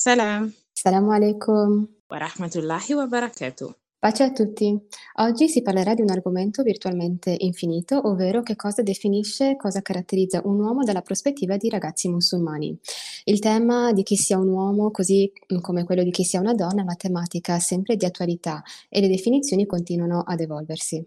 Salam. 0.00 0.54
Assalamu 0.76 1.10
alaikum. 1.10 1.88
Wa 2.08 2.18
rahmatullahi 2.18 2.94
wa 2.94 3.08
barakatuh. 3.08 3.74
Pace 3.98 4.22
a 4.22 4.30
tutti. 4.30 4.72
Oggi 5.16 5.48
si 5.48 5.60
parlerà 5.60 5.94
di 5.94 6.02
un 6.02 6.10
argomento 6.10 6.62
virtualmente 6.62 7.34
infinito, 7.36 8.06
ovvero 8.06 8.42
che 8.42 8.54
cosa 8.54 8.82
definisce, 8.82 9.56
cosa 9.56 9.82
caratterizza 9.82 10.40
un 10.44 10.60
uomo 10.60 10.84
dalla 10.84 11.02
prospettiva 11.02 11.56
di 11.56 11.68
ragazzi 11.68 12.08
musulmani. 12.08 12.78
Il 13.24 13.40
tema 13.40 13.92
di 13.92 14.04
chi 14.04 14.14
sia 14.14 14.38
un 14.38 14.50
uomo, 14.50 14.92
così 14.92 15.32
come 15.60 15.82
quello 15.82 16.04
di 16.04 16.12
chi 16.12 16.22
sia 16.22 16.38
una 16.38 16.54
donna, 16.54 16.82
è 16.82 16.84
una 16.84 16.94
tematica 16.94 17.58
sempre 17.58 17.96
di 17.96 18.04
attualità 18.04 18.62
e 18.88 19.00
le 19.00 19.08
definizioni 19.08 19.66
continuano 19.66 20.22
ad 20.24 20.38
evolversi. 20.38 21.04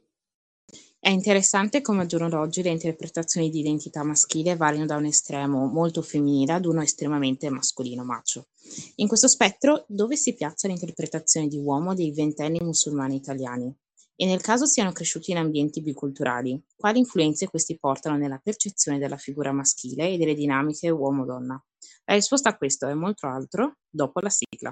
È 1.03 1.09
interessante 1.09 1.81
come 1.81 2.01
al 2.01 2.05
giorno 2.05 2.29
d'oggi 2.29 2.61
le 2.61 2.69
interpretazioni 2.69 3.49
di 3.49 3.61
identità 3.61 4.03
maschile 4.03 4.55
variano 4.55 4.85
da 4.85 4.97
un 4.97 5.05
estremo 5.05 5.65
molto 5.65 6.03
femminile 6.03 6.53
ad 6.53 6.65
uno 6.65 6.83
estremamente 6.83 7.49
mascolino 7.49 8.03
macho. 8.03 8.49
In 8.97 9.07
questo 9.07 9.27
spettro, 9.27 9.83
dove 9.87 10.15
si 10.15 10.35
piazza 10.35 10.67
l'interpretazione 10.67 11.47
di 11.47 11.57
uomo 11.57 11.95
dei 11.95 12.11
ventenni 12.11 12.59
musulmani 12.61 13.15
italiani? 13.15 13.75
E 14.15 14.27
nel 14.27 14.41
caso 14.41 14.67
siano 14.67 14.91
cresciuti 14.91 15.31
in 15.31 15.37
ambienti 15.37 15.81
biculturali, 15.81 16.61
quali 16.75 16.99
influenze 16.99 17.49
questi 17.49 17.79
portano 17.79 18.15
nella 18.15 18.37
percezione 18.37 18.99
della 18.99 19.17
figura 19.17 19.51
maschile 19.51 20.07
e 20.07 20.17
delle 20.19 20.35
dinamiche 20.35 20.91
uomo-donna? 20.91 21.59
La 22.05 22.13
risposta 22.13 22.49
a 22.49 22.57
questo 22.57 22.87
e 22.87 22.93
molto 22.93 23.25
altro 23.25 23.77
dopo 23.89 24.19
la 24.19 24.29
sigla. 24.29 24.71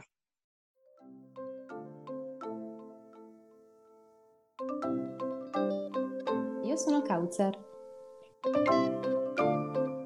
Sono 6.80 7.02
Kauzer. 7.02 7.58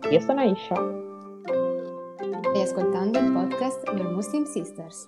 Io 0.09 0.19
sono 0.21 0.39
Aisha. 0.39 0.73
Stai 2.49 2.61
ascoltando 2.63 3.19
il 3.19 3.31
podcast 3.31 3.87
Your 3.89 4.09
Muslim 4.09 4.45
Sisters. 4.45 5.07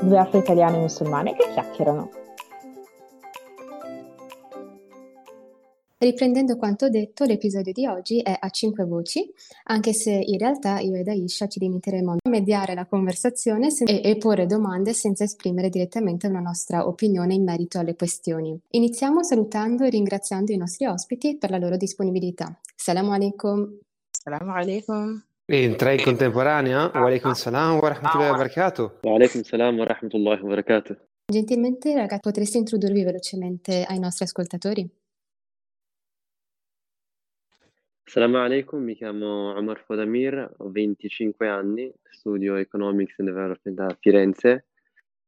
Due 0.00 0.18
afro-italiane 0.18 0.78
musulmane 0.78 1.36
che 1.36 1.48
chiacchierano. 1.52 2.10
Riprendendo 6.02 6.56
quanto 6.56 6.88
detto, 6.88 7.22
l'episodio 7.22 7.72
di 7.72 7.86
oggi 7.86 8.18
è 8.18 8.36
a 8.36 8.50
cinque 8.50 8.84
voci, 8.84 9.32
anche 9.66 9.92
se 9.92 10.10
in 10.10 10.36
realtà 10.36 10.80
io 10.80 10.96
ed 10.96 11.06
Aisha 11.06 11.46
ci 11.46 11.60
limiteremo 11.60 12.10
a 12.14 12.28
mediare 12.28 12.74
la 12.74 12.86
conversazione 12.86 13.68
e, 13.86 14.00
e 14.02 14.16
porre 14.16 14.46
domande 14.46 14.94
senza 14.94 15.22
esprimere 15.22 15.68
direttamente 15.68 16.26
una 16.26 16.40
nostra 16.40 16.88
opinione 16.88 17.34
in 17.34 17.44
merito 17.44 17.78
alle 17.78 17.94
questioni. 17.94 18.58
Iniziamo 18.70 19.22
salutando 19.22 19.84
e 19.84 19.90
ringraziando 19.90 20.50
i 20.50 20.56
nostri 20.56 20.86
ospiti 20.86 21.36
per 21.38 21.50
la 21.50 21.58
loro 21.58 21.76
disponibilità. 21.76 22.52
Salam 22.74 23.08
alaikum. 23.10 23.78
Salam 24.10 24.50
alaikum. 24.50 25.24
In 25.52 25.76
tre 25.76 25.94
in 25.94 26.02
contemporanea? 26.02 26.90
Wa 26.92 27.06
alaikum 27.06 27.30
salam 27.34 27.78
wa 27.78 27.88
rahmatullahi 27.88 28.30
wa 28.30 28.36
barakatuh. 28.38 28.90
Wa 29.02 29.14
alaikum 29.14 29.44
salam 29.44 29.78
wa 29.78 29.84
rahmatullahi 29.84 30.42
wa 30.42 30.48
barakatuh. 30.48 30.96
Gentilmente, 31.32 31.94
ragazzi, 31.94 32.22
potreste 32.22 32.58
introdurvi 32.58 33.04
velocemente 33.04 33.84
ai 33.84 34.00
nostri 34.00 34.24
ascoltatori? 34.24 35.00
Assalamu 38.04 38.38
alaikum, 38.38 38.82
mi 38.82 38.94
chiamo 38.94 39.54
Omar 39.56 39.84
Fodamir, 39.84 40.54
ho 40.58 40.68
25 40.70 41.48
anni, 41.48 41.90
studio 42.10 42.56
Economics 42.56 43.18
and 43.20 43.28
Development 43.28 43.78
a 43.78 43.96
Firenze, 43.98 44.66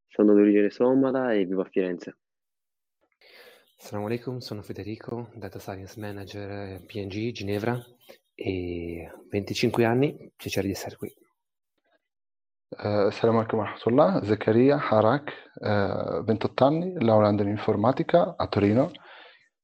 sono 0.07 0.35
di 0.35 0.41
origine 0.41 0.69
somala 0.69 1.33
e 1.33 1.45
vivo 1.45 1.61
a 1.61 1.65
Firenze. 1.65 2.17
Assalamu 3.77 4.07
alaikum, 4.07 4.37
sono 4.39 4.61
Federico, 4.61 5.31
Data 5.35 5.57
Science 5.57 5.99
Manager 5.99 6.81
PNG 6.85 7.31
Ginevra 7.31 7.81
e 8.35 9.09
25 9.29 9.85
anni, 9.85 10.31
piacere 10.35 10.67
di 10.67 10.73
essere 10.73 10.97
qui. 10.97 11.11
Uh, 12.67 13.07
Assalamu 13.07 13.39
alaikum 13.39 13.59
warahmatullah, 13.59 14.23
Zaccaria 14.25 14.77
Harak, 14.77 15.51
uh, 15.61 16.23
28 16.23 16.65
anni, 16.65 16.93
laureando 17.01 17.41
in 17.41 17.49
informatica 17.49 18.35
a 18.37 18.47
Torino 18.47 18.91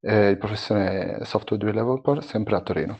eh, 0.02 0.30
di 0.30 0.38
professione 0.38 1.24
software 1.24 1.64
developer, 1.64 2.24
sempre 2.24 2.56
a 2.56 2.62
Torino. 2.62 2.98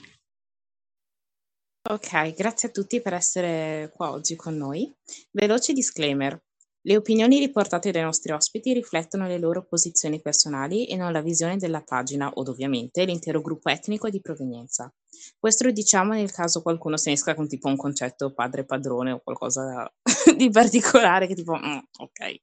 Ok, 1.90 2.34
grazie 2.36 2.70
a 2.70 2.72
tutti 2.72 3.02
per 3.02 3.14
essere 3.14 3.92
qua 3.96 4.12
oggi 4.12 4.36
con 4.36 4.56
noi. 4.56 4.94
Veloce 5.32 5.74
disclaimer. 5.74 6.40
Le 6.84 6.96
opinioni 6.96 7.38
riportate 7.40 7.92
dai 7.92 8.02
nostri 8.02 8.32
ospiti 8.32 8.74
riflettono 8.74 9.28
le 9.28 9.38
loro 9.38 9.66
posizioni 9.66 10.20
personali 10.20 10.88
e 10.88 10.96
non 10.96 11.12
la 11.12 11.22
visione 11.22 11.58
della 11.58 11.82
pagina 11.82 12.32
o 12.32 12.42
ovviamente 12.50 13.04
l'intero 13.06 13.42
gruppo 13.42 13.70
etnico 13.70 14.10
di 14.10 14.20
provenienza. 14.20 14.92
Questo 15.40 15.66
lo 15.66 15.72
diciamo 15.72 16.14
nel 16.14 16.32
caso 16.32 16.64
qualcuno 16.64 16.98
se 16.98 17.10
ne 17.10 17.16
esca 17.16 17.36
con 17.36 17.48
tipo 17.48 17.68
un 17.68 17.76
concetto 17.76 18.34
padre 18.34 18.66
padrone 18.66 19.12
o 19.12 19.22
qualcosa 19.24 19.92
di 20.38 20.50
particolare 20.50 21.28
che 21.28 21.36
tipo 21.36 21.56
mm, 21.56 21.78
ok. 22.00 22.36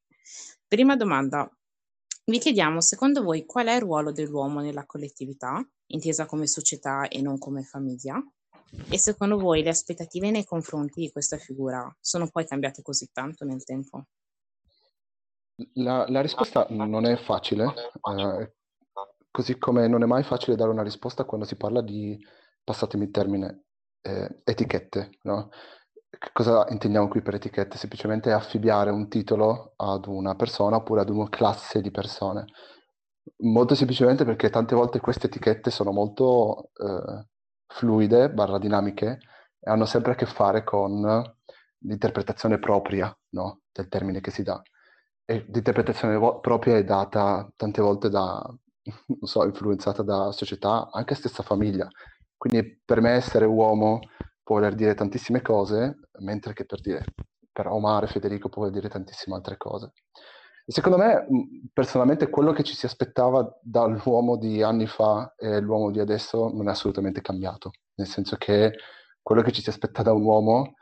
Prima 0.69 0.95
domanda, 0.95 1.51
vi 2.29 2.39
chiediamo, 2.39 2.81
secondo 2.83 3.23
voi, 3.23 3.47
qual 3.47 3.69
è 3.69 3.75
il 3.75 3.81
ruolo 3.81 4.13
dell'uomo 4.13 4.61
nella 4.61 4.85
collettività, 4.85 5.67
intesa 5.87 6.27
come 6.27 6.47
società 6.47 7.09
e 7.09 7.23
non 7.23 7.39
come 7.39 7.63
famiglia? 7.63 8.23
E 8.91 8.99
secondo 8.99 9.39
voi 9.39 9.63
le 9.63 9.71
aspettative 9.71 10.31
nei 10.31 10.45
confronti 10.45 11.01
di 11.01 11.11
questa 11.11 11.39
figura 11.39 11.91
sono 11.99 12.29
poi 12.29 12.47
cambiate 12.47 12.83
così 12.83 13.09
tanto 13.11 13.47
nel 13.47 13.65
tempo? 13.65 14.05
La, 15.75 16.05
la 16.09 16.21
risposta 16.21 16.67
non 16.69 17.07
è 17.07 17.17
facile, 17.17 17.65
eh, 18.19 18.53
così 19.31 19.59
come 19.59 19.89
non 19.89 20.03
è 20.03 20.07
mai 20.07 20.23
facile 20.23 20.55
dare 20.55 20.71
una 20.71 20.83
risposta 20.83 21.25
quando 21.25 21.47
si 21.47 21.57
parla 21.57 21.81
di, 21.81 22.17
passatemi 22.63 23.05
il 23.05 23.11
termine, 23.11 23.65
eh, 24.03 24.43
etichette, 24.45 25.13
no? 25.23 25.49
Cosa 26.33 26.67
intendiamo 26.71 27.07
qui 27.07 27.21
per 27.21 27.35
etichette? 27.35 27.77
Semplicemente 27.77 28.33
affibbiare 28.33 28.91
un 28.91 29.09
titolo 29.09 29.75
ad 29.77 30.07
una 30.07 30.35
persona 30.37 30.77
oppure 30.77 31.03
ad 31.03 31.11
una 31.11 31.29
classe 31.29 31.83
di 31.83 31.91
persone. 31.91 32.47
Molto 33.41 33.75
semplicemente 33.75 34.25
perché 34.25 34.49
tante 34.49 34.75
volte 34.75 35.01
queste 35.01 35.27
etichette 35.27 35.71
sono 35.71 35.93
molto 35.93 36.71
eh, 36.77 37.27
fluide, 37.67 38.31
barra 38.31 38.59
dinamiche, 38.59 39.19
e 39.61 39.71
hanno 39.71 39.85
sempre 39.85 40.13
a 40.13 40.15
che 40.15 40.25
fare 40.25 40.65
con 40.65 41.03
l'interpretazione 41.81 42.59
propria 42.59 43.15
no? 43.31 43.61
del 43.71 43.89
termine 43.89 44.21
che 44.21 44.31
si 44.31 44.43
dà. 44.43 44.61
E 45.27 45.45
l'interpretazione 45.51 46.17
vo- 46.17 46.41
propria 46.41 46.79
è 46.79 46.85
data 46.85 47.47
tante 47.55 47.83
volte 47.83 48.09
da, 48.09 48.43
non 49.07 49.29
so, 49.29 49.45
influenzata 49.45 50.03
da 50.03 50.33
società, 50.33 50.89
anche 50.91 51.15
stessa 51.15 51.43
famiglia. 51.43 51.87
Quindi 52.35 52.81
per 52.83 53.03
me 53.03 53.11
essere 53.11 53.45
uomo 53.45 54.01
voler 54.57 54.75
dire 54.75 54.95
tantissime 54.95 55.43
cose, 55.43 55.99
mentre 56.21 56.53
che 56.53 56.65
per 56.65 56.81
dire 56.81 57.05
per 57.53 57.67
Omar 57.67 58.09
Federico 58.09 58.49
può 58.49 58.63
voler 58.63 58.77
dire 58.79 58.89
tantissime 58.89 59.35
altre 59.35 59.57
cose. 59.57 59.93
Secondo 60.65 60.99
me, 60.99 61.27
personalmente, 61.73 62.29
quello 62.29 62.53
che 62.53 62.63
ci 62.63 62.75
si 62.75 62.85
aspettava 62.85 63.59
dall'uomo 63.63 64.37
di 64.37 64.63
anni 64.63 64.87
fa 64.87 65.35
e 65.37 65.61
l'uomo 65.61 65.91
di 65.91 65.99
adesso 65.99 66.51
non 66.53 66.69
è 66.69 66.73
assolutamente 66.73 67.23
cambiato, 67.23 67.71
nel 67.95 68.07
senso 68.07 68.37
che 68.37 68.75
quello 69.23 69.43
che 69.43 69.51
ci 69.51 69.63
si 69.63 69.71
aspetta 69.71 70.03
da 70.03 70.13
un 70.13 70.23
uomo 70.23 70.75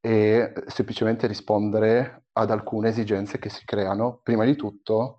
è 0.00 0.50
semplicemente 0.66 1.26
rispondere 1.26 2.24
ad 2.32 2.50
alcune 2.50 2.88
esigenze 2.88 3.38
che 3.38 3.50
si 3.50 3.64
creano, 3.64 4.20
prima 4.22 4.44
di 4.44 4.56
tutto, 4.56 5.16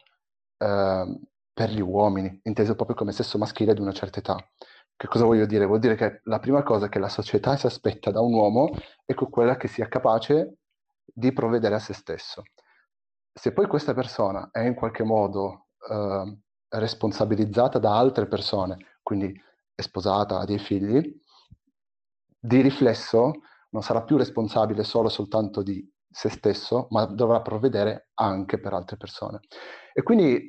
eh, 0.58 1.20
per 1.54 1.70
gli 1.70 1.82
uomini, 1.82 2.40
inteso 2.44 2.76
proprio 2.76 2.96
come 2.96 3.12
sesso 3.12 3.38
maschile 3.38 3.74
di 3.74 3.82
una 3.82 3.94
certa 3.94 4.20
età. 4.20 4.38
Che 5.00 5.08
cosa 5.08 5.24
voglio 5.24 5.46
dire? 5.46 5.66
Vuol 5.66 5.80
dire 5.80 5.96
che 5.96 6.20
la 6.26 6.40
prima 6.40 6.62
cosa 6.62 6.90
che 6.90 7.00
la 7.00 7.08
società 7.08 7.56
si 7.56 7.66
aspetta 7.66 8.12
da 8.12 8.20
un 8.20 8.34
uomo 8.34 8.72
è 9.06 9.14
quella 9.14 9.56
che 9.56 9.70
sia 9.70 9.88
capace 9.88 10.58
di 11.06 11.32
provvedere 11.32 11.76
a 11.76 11.80
se 11.80 11.94
stesso. 11.94 12.44
Se 13.32 13.54
poi 13.54 13.66
questa 13.68 13.94
persona 13.94 14.50
è 14.52 14.60
in 14.60 14.74
qualche 14.74 15.06
modo 15.06 15.68
eh, 15.90 16.38
responsabilizzata 16.68 17.80
da 17.80 17.98
altre 17.98 18.28
persone, 18.28 18.98
quindi 19.02 19.34
è 19.74 19.80
sposata, 19.80 20.40
ha 20.40 20.44
dei 20.46 20.60
figli, 20.60 21.18
di 22.38 22.60
riflesso 22.60 23.32
non 23.70 23.82
sarà 23.82 24.04
più 24.04 24.18
responsabile 24.18 24.84
solo 24.84 25.08
soltanto 25.08 25.64
di 25.64 25.82
se 26.12 26.28
stesso, 26.28 26.88
ma 26.90 27.06
dovrà 27.06 27.42
provvedere 27.42 28.10
anche 28.16 28.60
per 28.60 28.74
altre 28.74 28.98
persone. 28.98 29.40
E 29.94 30.04
quindi 30.04 30.46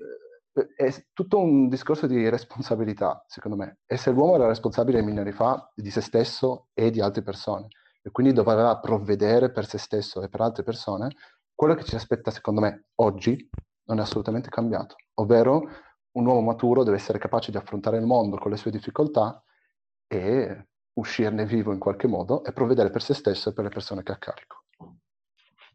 è 0.53 1.07
tutto 1.13 1.39
un 1.39 1.69
discorso 1.69 2.07
di 2.07 2.29
responsabilità, 2.29 3.25
secondo 3.27 3.57
me. 3.57 3.79
E 3.87 3.97
se 3.97 4.11
l'uomo 4.11 4.35
era 4.35 4.47
responsabile 4.47 5.03
mille 5.03 5.21
anni 5.21 5.33
fa 5.33 5.71
di 5.75 5.91
se 5.91 6.01
stesso 6.01 6.69
e 6.75 6.91
di 6.91 7.01
altre 7.01 7.23
persone, 7.23 7.69
e 8.03 8.11
quindi 8.11 8.33
doveva 8.33 8.79
provvedere 8.79 9.51
per 9.51 9.67
se 9.67 9.79
stesso 9.79 10.23
e 10.23 10.29
per 10.29 10.41
altre 10.41 10.63
persone, 10.63 11.15
quello 11.55 11.75
che 11.75 11.85
ci 11.85 11.95
aspetta, 11.95 12.31
secondo 12.31 12.61
me, 12.61 12.87
oggi 12.97 13.49
non 13.85 13.99
è 13.99 14.03
assolutamente 14.03 14.49
cambiato. 14.49 14.97
Ovvero, 15.15 15.69
un 16.13 16.27
uomo 16.27 16.41
maturo 16.41 16.83
deve 16.83 16.97
essere 16.97 17.19
capace 17.19 17.51
di 17.51 17.57
affrontare 17.57 17.99
il 17.99 18.07
mondo 18.07 18.39
con 18.39 18.51
le 18.51 18.57
sue 18.57 18.71
difficoltà 18.71 19.43
e 20.07 20.69
uscirne 20.95 21.45
vivo 21.45 21.73
in 21.73 21.79
qualche 21.79 22.09
modo 22.09 22.43
e 22.45 22.53
provvedere 22.53 22.91
per 22.91 23.03
se 23.03 23.15
stesso 23.15 23.51
e 23.51 23.53
per 23.53 23.65
le 23.65 23.71
persone 23.71 24.03
che 24.03 24.13
ha 24.13 24.19
carico. 24.19 24.65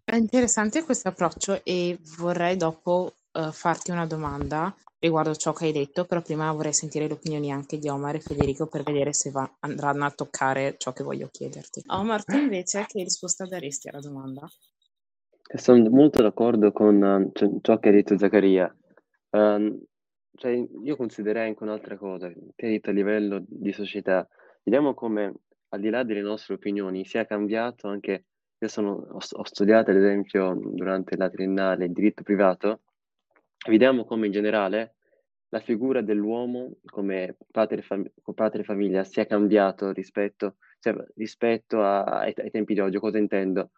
È 0.04 0.16
interessante 0.16 0.84
questo 0.84 1.10
approccio 1.10 1.62
e 1.64 2.00
vorrei 2.18 2.58
dopo 2.58 3.14
uh, 3.36 3.52
farti 3.52 3.92
una 3.92 4.06
domanda 4.06 4.76
riguardo 5.00 5.36
ciò 5.36 5.54
che 5.54 5.66
hai 5.66 5.72
detto, 5.72 6.06
però 6.06 6.22
prima 6.22 6.52
vorrei 6.52 6.74
sentire 6.74 7.08
le 7.08 7.14
opinioni 7.14 7.52
anche 7.52 7.78
di 7.78 7.88
Omar 7.90 8.16
e 8.16 8.20
Federico 8.20 8.66
per 8.66 8.82
vedere 8.82 9.14
se 9.14 9.30
va, 9.30 9.48
andranno 9.60 10.06
a 10.06 10.12
toccare 10.12 10.76
ciò 10.78 10.94
che 10.94 11.04
voglio 11.04 11.28
chiederti. 11.32 11.84
Omar, 11.88 12.24
tu 12.24 12.36
invece 12.38 12.86
che 12.88 13.04
risposta 13.04 13.46
daresti 13.46 13.90
alla 13.90 14.00
domanda? 14.00 14.48
Sono 15.54 15.88
molto 15.90 16.24
d'accordo 16.24 16.72
con 16.72 17.32
uh, 17.34 17.60
ciò 17.62 17.78
che 17.78 17.90
ha 17.90 17.92
detto 17.92 18.18
Zaccaria. 18.18 18.76
Um, 19.30 19.80
cioè, 20.38 20.52
io 20.84 20.96
considererei 20.96 21.50
anche 21.50 21.64
un'altra 21.64 21.98
cosa, 21.98 22.28
che 22.30 22.66
hai 22.66 22.72
detto 22.72 22.90
a 22.90 22.94
livello 22.94 23.44
di 23.48 23.72
società. 23.72 24.28
Vediamo 24.64 24.96
come, 24.96 25.34
al 25.70 25.80
di 25.80 25.90
là 25.90 26.04
delle 26.04 26.22
nostre 26.22 26.56
opinioni, 26.56 27.06
sia 27.06 27.26
cambiato 27.26 27.88
anche, 27.88 28.26
io 28.58 28.68
sono, 28.68 29.08
ho, 29.12 29.20
ho 29.20 29.46
studiato 29.46 29.92
ad 29.92 29.98
esempio 29.98 30.60
durante 30.60 31.16
la 31.16 31.30
triennale 31.30 31.86
il 31.86 31.92
diritto 31.92 32.24
privato, 32.24 32.82
vediamo 33.66 34.06
come 34.06 34.28
in 34.28 34.32
generale 34.32 34.96
la 35.50 35.60
figura 35.60 36.02
dell'uomo 36.02 36.78
come 36.86 37.38
padre, 37.52 37.82
fam- 37.82 38.10
padre 38.34 38.64
famiglia 38.64 39.04
sia 39.04 39.26
cambiato 39.26 39.92
rispetto, 39.92 40.58
cioè, 40.80 40.96
rispetto 41.16 41.82
a, 41.82 42.04
ai, 42.04 42.34
ai, 42.36 42.52
tempi 42.52 42.74
di 42.74 42.80
oggi. 42.82 42.98
Cosa 42.98 43.18
intendo? 43.18 43.72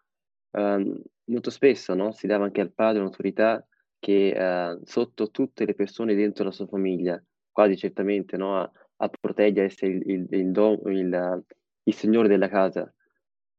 Um, 0.50 1.00
molto 1.26 1.50
spesso 1.50 1.94
no? 1.94 2.12
si 2.12 2.26
dava 2.26 2.44
anche 2.44 2.60
al 2.60 2.72
padre 2.72 3.00
un'autorità 3.00 3.64
che 3.98 4.34
uh, 4.36 4.80
sotto 4.84 5.30
tutte 5.30 5.66
le 5.66 5.74
persone 5.74 6.14
dentro 6.14 6.44
la 6.44 6.50
sua 6.50 6.66
famiglia, 6.66 7.22
quasi 7.52 7.76
certamente 7.76 8.36
no? 8.36 8.56
a, 8.60 8.70
a 8.96 9.08
proteggere, 9.08 9.66
essere 9.66 9.92
il, 9.92 10.10
il, 10.10 10.26
il, 10.30 10.50
do, 10.50 10.80
il, 10.86 11.44
il 11.84 11.94
signore 11.94 12.28
della 12.28 12.48
casa. 12.48 12.92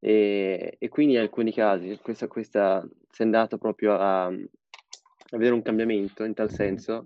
E, 0.02 0.76
e, 0.80 0.88
quindi 0.88 1.14
in 1.14 1.20
alcuni 1.20 1.54
casi 1.54 2.00
questa, 2.02 2.28
questa 2.28 2.88
si 3.10 3.22
è 3.22 3.26
andato 3.26 3.58
proprio 3.58 3.96
a, 3.96 4.32
a 5.32 5.36
avere 5.36 5.54
un 5.54 5.62
cambiamento 5.62 6.24
in 6.24 6.34
tal 6.34 6.52
senso 6.52 7.04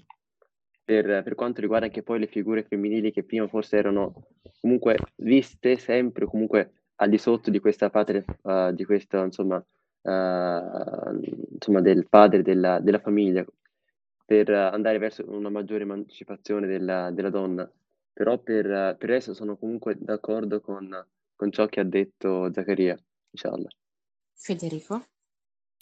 per, 0.84 1.24
per, 1.24 1.36
quanto 1.36 1.62
riguarda 1.62 1.86
anche 1.86 2.04
poi 2.04 2.20
le 2.20 2.28
figure 2.28 2.64
femminili 2.64 3.12
che 3.12 3.24
prima 3.24 3.48
forse 3.48 3.78
erano 3.78 4.28
comunque 4.60 4.98
viste 5.16 5.78
sempre 5.78 6.25
comunque 6.25 6.72
al 6.96 7.10
di 7.10 7.18
sotto 7.18 7.50
di 7.50 7.60
questa 7.60 7.90
patria, 7.90 8.24
uh, 8.42 8.72
di 8.72 8.86
questo 8.86 9.24
insomma, 9.24 9.58
uh, 9.58 11.20
insomma 11.52 11.81
del 11.81 12.08
padre 12.08 12.42
della, 12.42 12.80
della, 12.80 13.00
famiglia, 13.00 13.46
per 14.25 14.50
andare 14.50 14.98
verso 15.00 15.24
una 15.28 15.50
maggiore 15.50 15.84
emancipazione 15.84 16.68
della, 16.68 17.12
della 17.12 17.30
donna. 17.30 17.70
Però 18.14 18.38
per, 18.38 18.96
per 18.98 19.10
adesso 19.10 19.34
sono 19.34 19.58
comunque 19.58 19.96
d'accordo 19.98 20.62
con, 20.62 21.06
con 21.36 21.52
ciò 21.52 21.66
che 21.66 21.80
ha 21.80 21.84
detto 21.84 22.52
Zaccaria, 22.54 22.98
inshallah. 23.31 23.70
Federico? 24.34 25.06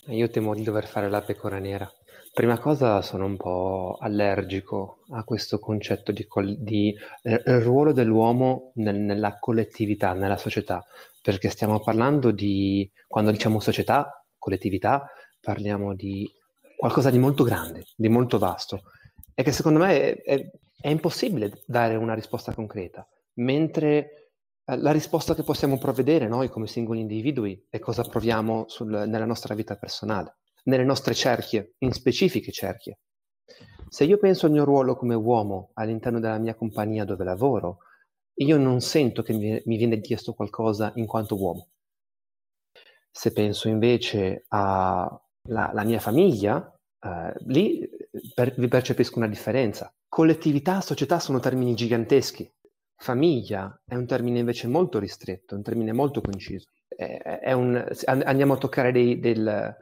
Io 0.08 0.30
temo 0.30 0.56
di 0.56 0.64
dover 0.64 0.88
fare 0.88 1.10
la 1.10 1.22
pecora 1.22 1.60
nera. 1.60 1.92
Prima 2.34 2.58
cosa 2.60 3.02
sono 3.02 3.26
un 3.26 3.36
po' 3.36 3.98
allergico 4.00 5.00
a 5.10 5.26
questo 5.26 5.60
concetto 5.60 6.14
di, 6.14 6.26
col- 6.28 6.58
di 6.58 6.96
eh, 7.24 7.60
ruolo 7.60 7.92
dell'uomo 7.92 8.72
nel- 8.76 8.96
nella 8.96 9.38
collettività, 9.38 10.14
nella 10.14 10.38
società, 10.38 10.82
perché 11.22 11.50
stiamo 11.50 11.82
parlando 11.82 12.32
di, 12.32 12.90
quando 13.06 13.32
diciamo 13.32 13.60
società, 13.60 14.24
collettività, 14.38 15.12
parliamo 15.42 15.94
di 15.94 16.26
qualcosa 16.78 17.10
di 17.10 17.20
molto 17.20 17.44
grande, 17.44 17.84
di 17.98 18.08
molto 18.08 18.38
vasto, 18.40 18.84
e 19.34 19.44
che 19.44 19.52
secondo 19.52 19.80
me 19.80 20.00
è, 20.00 20.22
è, 20.24 20.52
è 20.80 20.88
impossibile 20.88 21.62
dare 21.66 21.98
una 21.98 22.14
risposta 22.14 22.54
concreta, 22.54 23.06
mentre 23.40 24.30
eh, 24.64 24.78
la 24.78 24.94
risposta 24.94 25.36
che 25.36 25.44
possiamo 25.44 25.78
provvedere 25.78 26.30
noi 26.30 26.48
come 26.48 26.68
singoli 26.68 27.02
individui 27.02 27.68
è 27.70 27.78
cosa 27.80 28.04
proviamo 28.04 28.66
sul, 28.70 28.88
nella 28.88 29.26
nostra 29.26 29.54
vita 29.54 29.76
personale 29.76 30.38
nelle 30.64 30.84
nostre 30.84 31.14
cerchie, 31.14 31.74
in 31.80 31.92
specifiche 31.94 32.52
cerchie. 32.52 33.00
Se 33.88 34.06
io 34.06 34.18
penso 34.18 34.46
al 34.46 34.54
mio 34.54 34.64
ruolo 34.64 34.96
come 34.96 35.16
uomo 35.16 35.72
all'interno 35.74 36.20
della 36.20 36.38
mia 36.38 36.56
compagnia 36.56 37.04
dove 37.04 37.24
lavoro, 37.24 37.80
io 38.36 38.58
non 38.58 38.80
sento 38.80 39.22
che 39.22 39.34
mi, 39.34 39.62
viene 39.66 40.00
chiesto 40.00 40.34
qualcosa 40.34 40.92
in 40.96 41.06
quanto 41.06 41.36
uomo. 41.36 41.68
Se 43.12 43.34
penso 43.34 43.68
invece 43.68 44.46
alla 44.48 45.84
mia 45.84 46.00
famiglia, 46.00 46.74
eh, 47.02 47.34
lì 47.48 47.90
per, 48.34 48.54
vi 48.56 48.68
percepisco 48.68 49.18
una 49.18 49.28
differenza. 49.28 49.94
Collettività, 50.08 50.82
società 50.82 51.20
sono 51.20 51.40
termini 51.40 51.76
giganteschi. 51.76 52.50
Famiglia 52.96 53.82
è 53.86 53.96
un 53.96 54.06
termine 54.06 54.40
invece 54.40 54.68
molto 54.68 55.00
ristretto, 55.00 55.56
un 55.56 55.64
termine 55.64 55.92
molto 55.92 56.22
conciso. 56.22 56.70
È, 56.88 57.40
è 57.42 57.52
un, 57.52 57.84
andiamo 58.06 58.54
a 58.54 58.58
toccare 58.58 58.92
dei, 58.92 59.20
del, 59.20 59.76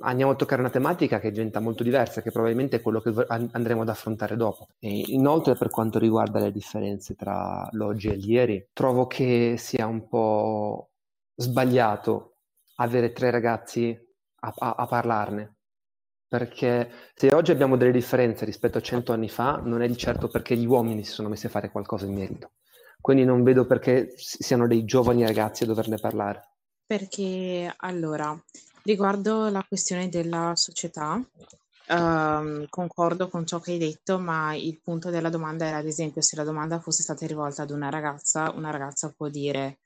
andiamo 0.00 0.32
a 0.32 0.34
toccare 0.34 0.60
una 0.60 0.70
tematica 0.70 1.20
che 1.20 1.30
diventa 1.30 1.60
molto 1.60 1.82
diversa, 1.82 2.22
che 2.22 2.30
probabilmente 2.30 2.76
è 2.76 2.82
quello 2.82 3.00
che 3.00 3.12
andremo 3.28 3.82
ad 3.82 3.88
affrontare 3.88 4.36
dopo. 4.36 4.68
E 4.78 5.04
inoltre, 5.06 5.54
per 5.54 5.70
quanto 5.70 5.98
riguarda 5.98 6.38
le 6.38 6.52
differenze 6.52 7.14
tra 7.14 7.68
l'oggi 7.72 8.08
e 8.08 8.16
l'ieri, 8.16 8.68
trovo 8.72 9.06
che 9.06 9.56
sia 9.58 9.86
un 9.86 10.08
po' 10.08 10.90
sbagliato 11.34 12.36
avere 12.76 13.12
tre 13.12 13.30
ragazzi 13.30 13.98
a, 14.40 14.54
a, 14.56 14.74
a 14.76 14.86
parlarne. 14.86 15.54
Perché 16.28 16.90
se 17.14 17.32
oggi 17.32 17.52
abbiamo 17.52 17.76
delle 17.76 17.92
differenze 17.92 18.44
rispetto 18.44 18.78
a 18.78 18.82
cento 18.82 19.12
anni 19.12 19.28
fa, 19.28 19.60
non 19.62 19.80
è 19.80 19.86
di 19.86 19.96
certo 19.96 20.28
perché 20.28 20.56
gli 20.56 20.66
uomini 20.66 21.04
si 21.04 21.12
sono 21.12 21.28
messi 21.28 21.46
a 21.46 21.50
fare 21.50 21.70
qualcosa 21.70 22.04
in 22.06 22.14
merito. 22.14 22.50
Quindi 23.00 23.24
non 23.24 23.44
vedo 23.44 23.66
perché 23.66 24.12
siano 24.16 24.66
dei 24.66 24.84
giovani 24.84 25.24
ragazzi 25.24 25.62
a 25.62 25.66
doverne 25.66 25.98
parlare. 25.98 26.42
Perché 26.84 27.72
allora, 27.76 28.36
Riguardo 28.86 29.48
la 29.48 29.64
questione 29.66 30.08
della 30.08 30.52
società, 30.54 31.20
ehm, 31.88 32.66
concordo 32.68 33.28
con 33.28 33.44
ciò 33.44 33.58
che 33.58 33.72
hai 33.72 33.78
detto, 33.78 34.20
ma 34.20 34.54
il 34.54 34.80
punto 34.80 35.10
della 35.10 35.28
domanda 35.28 35.66
era, 35.66 35.78
ad 35.78 35.86
esempio, 35.86 36.22
se 36.22 36.36
la 36.36 36.44
domanda 36.44 36.78
fosse 36.78 37.02
stata 37.02 37.26
rivolta 37.26 37.62
ad 37.62 37.70
una 37.70 37.88
ragazza, 37.90 38.52
una 38.54 38.70
ragazza 38.70 39.12
può 39.12 39.28
dire: 39.28 39.80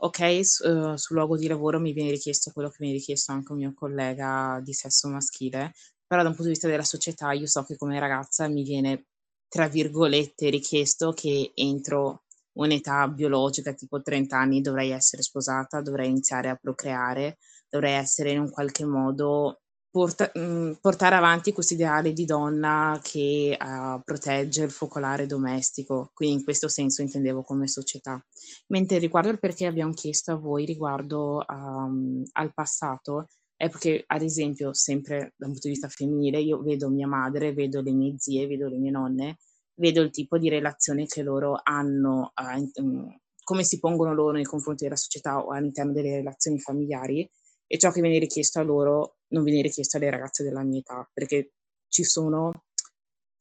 Ok, 0.00 0.44
su, 0.46 0.68
uh, 0.68 0.96
sul 0.96 1.16
luogo 1.16 1.36
di 1.38 1.46
lavoro 1.46 1.80
mi 1.80 1.92
viene 1.94 2.10
richiesto 2.10 2.50
quello 2.52 2.68
che 2.68 2.76
viene 2.80 2.96
richiesto 2.96 3.32
anche 3.32 3.52
un 3.52 3.58
mio 3.58 3.72
collega 3.74 4.60
di 4.62 4.74
sesso 4.74 5.08
maschile, 5.08 5.72
però 6.06 6.22
da 6.22 6.28
un 6.28 6.34
punto 6.34 6.48
di 6.50 6.54
vista 6.54 6.68
della 6.68 6.84
società 6.84 7.32
io 7.32 7.46
so 7.46 7.64
che 7.64 7.76
come 7.76 7.98
ragazza 7.98 8.48
mi 8.48 8.62
viene, 8.64 9.06
tra 9.48 9.66
virgolette, 9.68 10.50
richiesto 10.50 11.12
che 11.12 11.52
entro 11.54 12.24
un'età 12.58 13.08
biologica 13.08 13.72
tipo 13.72 14.02
30 14.02 14.38
anni 14.38 14.60
dovrei 14.60 14.90
essere 14.90 15.22
sposata, 15.22 15.80
dovrei 15.80 16.08
iniziare 16.10 16.48
a 16.50 16.56
procreare, 16.56 17.38
dovrei 17.76 17.94
essere 17.94 18.30
in 18.30 18.40
un 18.40 18.50
qualche 18.50 18.84
modo 18.84 19.60
porta, 19.90 20.30
mm, 20.38 20.72
portare 20.80 21.14
avanti 21.14 21.52
questo 21.52 21.74
ideale 21.74 22.12
di 22.12 22.24
donna 22.24 22.98
che 23.02 23.56
uh, 23.58 24.00
protegge 24.04 24.64
il 24.64 24.70
focolare 24.70 25.26
domestico, 25.26 26.10
quindi 26.12 26.36
in 26.36 26.44
questo 26.44 26.68
senso 26.68 27.02
intendevo 27.02 27.42
come 27.42 27.66
società. 27.66 28.22
Mentre 28.68 28.98
riguardo 28.98 29.30
al 29.30 29.38
perché 29.38 29.66
abbiamo 29.66 29.92
chiesto 29.92 30.32
a 30.32 30.36
voi 30.36 30.64
riguardo 30.64 31.44
um, 31.48 32.22
al 32.32 32.52
passato, 32.52 33.28
è 33.56 33.70
perché 33.70 34.04
ad 34.06 34.20
esempio 34.20 34.74
sempre 34.74 35.32
dal 35.36 35.48
punto 35.48 35.66
di 35.66 35.70
vista 35.70 35.88
femminile 35.88 36.40
io 36.40 36.60
vedo 36.60 36.90
mia 36.90 37.06
madre, 37.06 37.54
vedo 37.54 37.80
le 37.80 37.92
mie 37.92 38.16
zie, 38.18 38.46
vedo 38.46 38.68
le 38.68 38.76
mie 38.76 38.90
nonne, 38.90 39.38
vedo 39.76 40.02
il 40.02 40.10
tipo 40.10 40.36
di 40.36 40.50
relazione 40.50 41.06
che 41.06 41.22
loro 41.22 41.58
hanno, 41.62 42.32
uh, 42.34 42.58
in, 42.58 43.18
come 43.42 43.64
si 43.64 43.78
pongono 43.78 44.12
loro 44.12 44.32
nei 44.32 44.44
confronti 44.44 44.84
della 44.84 44.96
società 44.96 45.38
o 45.38 45.52
all'interno 45.52 45.92
delle 45.92 46.16
relazioni 46.16 46.58
familiari 46.58 47.26
e 47.66 47.78
ciò 47.78 47.90
che 47.90 48.00
viene 48.00 48.18
richiesto 48.18 48.60
a 48.60 48.62
loro 48.62 49.18
non 49.28 49.42
viene 49.42 49.62
richiesto 49.62 49.96
alle 49.96 50.10
ragazze 50.10 50.44
della 50.44 50.62
mia 50.62 50.80
età, 50.80 51.08
perché 51.12 51.52
ci 51.88 52.04
sono 52.04 52.52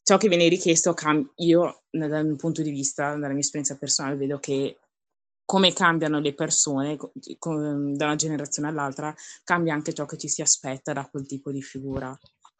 ciò 0.01 0.17
che 0.17 0.27
viene 0.27 0.47
richiesto, 0.47 0.93
cam- 0.93 1.31
io 1.37 1.83
dal 1.89 2.25
mio 2.25 2.35
punto 2.35 2.61
di 2.61 2.69
vista, 2.69 3.11
dalla 3.15 3.29
mia 3.29 3.39
esperienza 3.39 3.77
personale, 3.77 4.15
vedo 4.15 4.39
che 4.39 4.77
come 5.45 5.73
cambiano 5.73 6.19
le 6.19 6.33
persone 6.33 6.97
da 6.97 8.05
una 8.05 8.15
generazione 8.15 8.67
all'altra, 8.67 9.13
cambia 9.43 9.73
anche 9.73 9.93
ciò 9.93 10.05
che 10.05 10.17
ci 10.17 10.27
si 10.27 10.41
aspetta 10.41 10.91
da 10.91 11.07
quel 11.07 11.25
tipo 11.27 11.51
di 11.51 11.61
figura. 11.61 12.17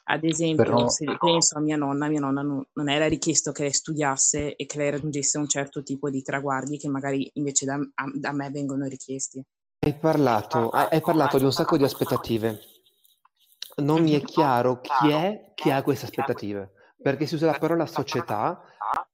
Ad 0.07 0.23
esempio, 0.23 0.63
Però... 0.63 0.87
se 0.87 1.05
penso 1.19 1.57
a 1.57 1.61
mia 1.61 1.77
nonna, 1.77 2.07
mia 2.07 2.19
nonna 2.19 2.43
non, 2.43 2.63
non, 2.73 2.89
era 2.89 3.07
richiesto 3.07 3.51
che 3.51 3.63
lei 3.63 3.73
studiasse 3.73 4.55
e 4.55 4.65
che 4.67 4.77
lei 4.77 4.91
raggiungesse 4.91 5.39
un 5.39 5.47
certo 5.47 5.81
tipo 5.81 6.11
di 6.11 6.21
traguardi 6.21 6.77
che 6.77 6.87
magari 6.87 7.27
invece 7.33 7.65
da, 7.65 7.79
da 8.13 8.31
me 8.31 8.51
vengono 8.51 8.85
richiesti. 8.85 9.43
Hai 9.85 9.93
parlato, 9.93 10.71
hai 10.71 10.99
parlato 10.99 11.37
di 11.37 11.43
un 11.43 11.51
sacco 11.51 11.77
di 11.77 11.83
aspettative. 11.83 12.59
Non 13.83 14.01
mi 14.01 14.13
è 14.13 14.21
chiaro 14.23 14.81
chi 14.81 15.11
è 15.11 15.51
che 15.53 15.71
ha 15.71 15.83
queste 15.83 16.07
aspettative, 16.07 16.71
perché 16.99 17.27
si 17.27 17.35
usa 17.35 17.45
la 17.45 17.59
parola 17.59 17.85
società, 17.85 18.59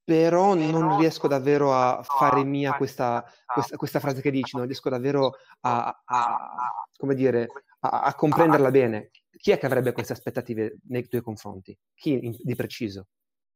però 0.01 0.53
non 0.53 0.97
riesco 0.97 1.27
davvero 1.27 1.73
a 1.73 2.01
fare 2.03 2.45
mia 2.45 2.77
questa, 2.77 3.21
questa, 3.45 3.75
questa 3.75 3.99
frase 3.99 4.21
che 4.21 4.31
dici, 4.31 4.55
non 4.55 4.65
riesco 4.65 4.89
davvero 4.89 5.33
a, 5.59 6.03
a 6.05 6.53
come 6.95 7.15
dire, 7.15 7.49
a, 7.81 8.03
a, 8.03 8.15
comprenderla 8.15 8.71
bene. 8.71 9.09
Chi 9.29 9.51
è 9.51 9.57
che 9.57 9.65
avrebbe 9.65 9.91
queste 9.91 10.13
aspettative 10.13 10.77
nei 10.87 11.05
tuoi 11.05 11.21
confronti? 11.21 11.77
Chi 11.93 12.17
in, 12.27 12.33
di 12.39 12.55
preciso? 12.55 13.07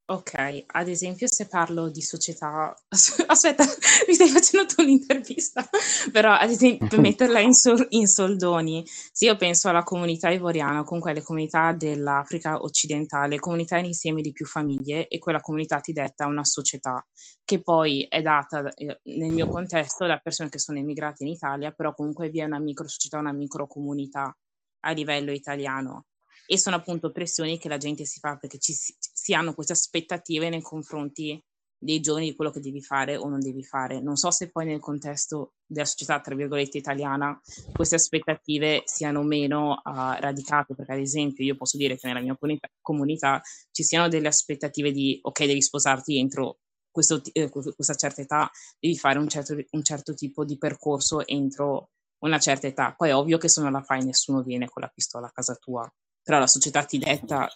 Ok, 0.07 0.65
ad 0.67 0.87
esempio 0.87 1.25
se 1.27 1.47
parlo 1.47 1.89
di 1.89 2.01
società, 2.03 2.75
aspetta, 3.25 3.63
mi 4.07 4.13
stai 4.13 4.27
facendo 4.29 4.71
tu 4.71 4.83
un'intervista, 4.83 5.67
però 6.13 6.31
ad 6.33 6.51
esempio 6.51 6.87
per 6.87 6.99
metterla 7.01 7.39
in, 7.39 7.53
sol- 7.53 7.87
in 7.89 8.05
soldoni, 8.05 8.83
se 8.85 9.25
io 9.25 9.35
penso 9.35 9.67
alla 9.67 9.81
comunità 9.81 10.29
ivoriana, 10.29 10.83
comunque 10.83 11.09
alle 11.09 11.23
comunità 11.23 11.73
dell'Africa 11.73 12.61
occidentale, 12.61 13.39
comunità 13.39 13.77
in 13.77 13.85
insieme 13.85 14.21
di 14.21 14.31
più 14.31 14.45
famiglie 14.45 15.07
e 15.07 15.17
quella 15.17 15.41
comunità 15.41 15.79
ti 15.79 15.91
detta 15.91 16.27
una 16.27 16.43
società 16.43 17.03
che 17.43 17.63
poi 17.63 18.05
è 18.07 18.21
data 18.21 18.71
eh, 18.75 18.99
nel 19.05 19.31
mio 19.31 19.47
contesto 19.47 20.05
da 20.05 20.19
persone 20.19 20.49
che 20.49 20.59
sono 20.59 20.77
emigrate 20.77 21.23
in 21.23 21.29
Italia, 21.29 21.71
però 21.71 21.95
comunque 21.95 22.29
vi 22.29 22.41
è 22.41 22.43
una 22.43 22.59
micro 22.59 22.87
società, 22.87 23.17
una 23.17 23.33
micro 23.33 23.65
comunità 23.65 24.37
a 24.81 24.91
livello 24.91 25.31
italiano. 25.31 26.05
E 26.47 26.59
sono 26.59 26.75
appunto 26.75 27.11
pressioni 27.11 27.57
che 27.57 27.69
la 27.69 27.77
gente 27.77 28.05
si 28.05 28.19
fa 28.19 28.37
perché 28.37 28.59
ci, 28.59 28.73
si 28.73 28.95
hanno 29.33 29.53
queste 29.53 29.73
aspettative 29.73 30.49
nei 30.49 30.61
confronti 30.61 31.41
dei 31.77 31.99
giovani 31.99 32.29
di 32.29 32.35
quello 32.35 32.51
che 32.51 32.59
devi 32.59 32.81
fare 32.81 33.15
o 33.15 33.27
non 33.27 33.39
devi 33.39 33.63
fare. 33.63 34.01
Non 34.01 34.15
so 34.15 34.31
se 34.31 34.49
poi 34.49 34.65
nel 34.65 34.79
contesto 34.79 35.53
della 35.65 35.85
società, 35.85 36.19
tra 36.19 36.35
virgolette, 36.35 36.77
italiana, 36.77 37.39
queste 37.73 37.95
aspettative 37.95 38.83
siano 38.85 39.23
meno 39.23 39.81
uh, 39.83 40.19
radicate, 40.19 40.73
perché 40.73 40.93
ad 40.93 40.99
esempio 40.99 41.43
io 41.43 41.55
posso 41.55 41.77
dire 41.77 41.97
che 41.97 42.07
nella 42.07 42.21
mia 42.21 42.35
comunità, 42.35 42.67
comunità 42.81 43.41
ci 43.71 43.83
siano 43.83 44.07
delle 44.07 44.27
aspettative 44.27 44.91
di, 44.91 45.19
ok, 45.21 45.45
devi 45.45 45.61
sposarti 45.61 46.17
entro 46.17 46.59
questo, 46.89 47.21
eh, 47.33 47.49
questa 47.49 47.95
certa 47.95 48.21
età, 48.21 48.49
devi 48.79 48.97
fare 48.97 49.19
un 49.19 49.27
certo, 49.27 49.55
un 49.71 49.83
certo 49.83 50.13
tipo 50.13 50.45
di 50.45 50.57
percorso 50.57 51.25
entro 51.27 51.89
una 52.19 52.39
certa 52.39 52.67
età. 52.67 52.93
Poi 52.95 53.09
è 53.09 53.15
ovvio 53.15 53.37
che 53.37 53.49
se 53.49 53.61
non 53.61 53.71
la 53.71 53.83
fai 53.83 54.03
nessuno 54.03 54.41
viene 54.41 54.67
con 54.67 54.81
la 54.81 54.91
pistola 54.93 55.27
a 55.27 55.31
casa 55.31 55.55
tua 55.55 55.91
però 56.25 56.39
la 56.39 56.47
società 56.47 56.83
ti 56.83 56.97
detta 56.97 57.47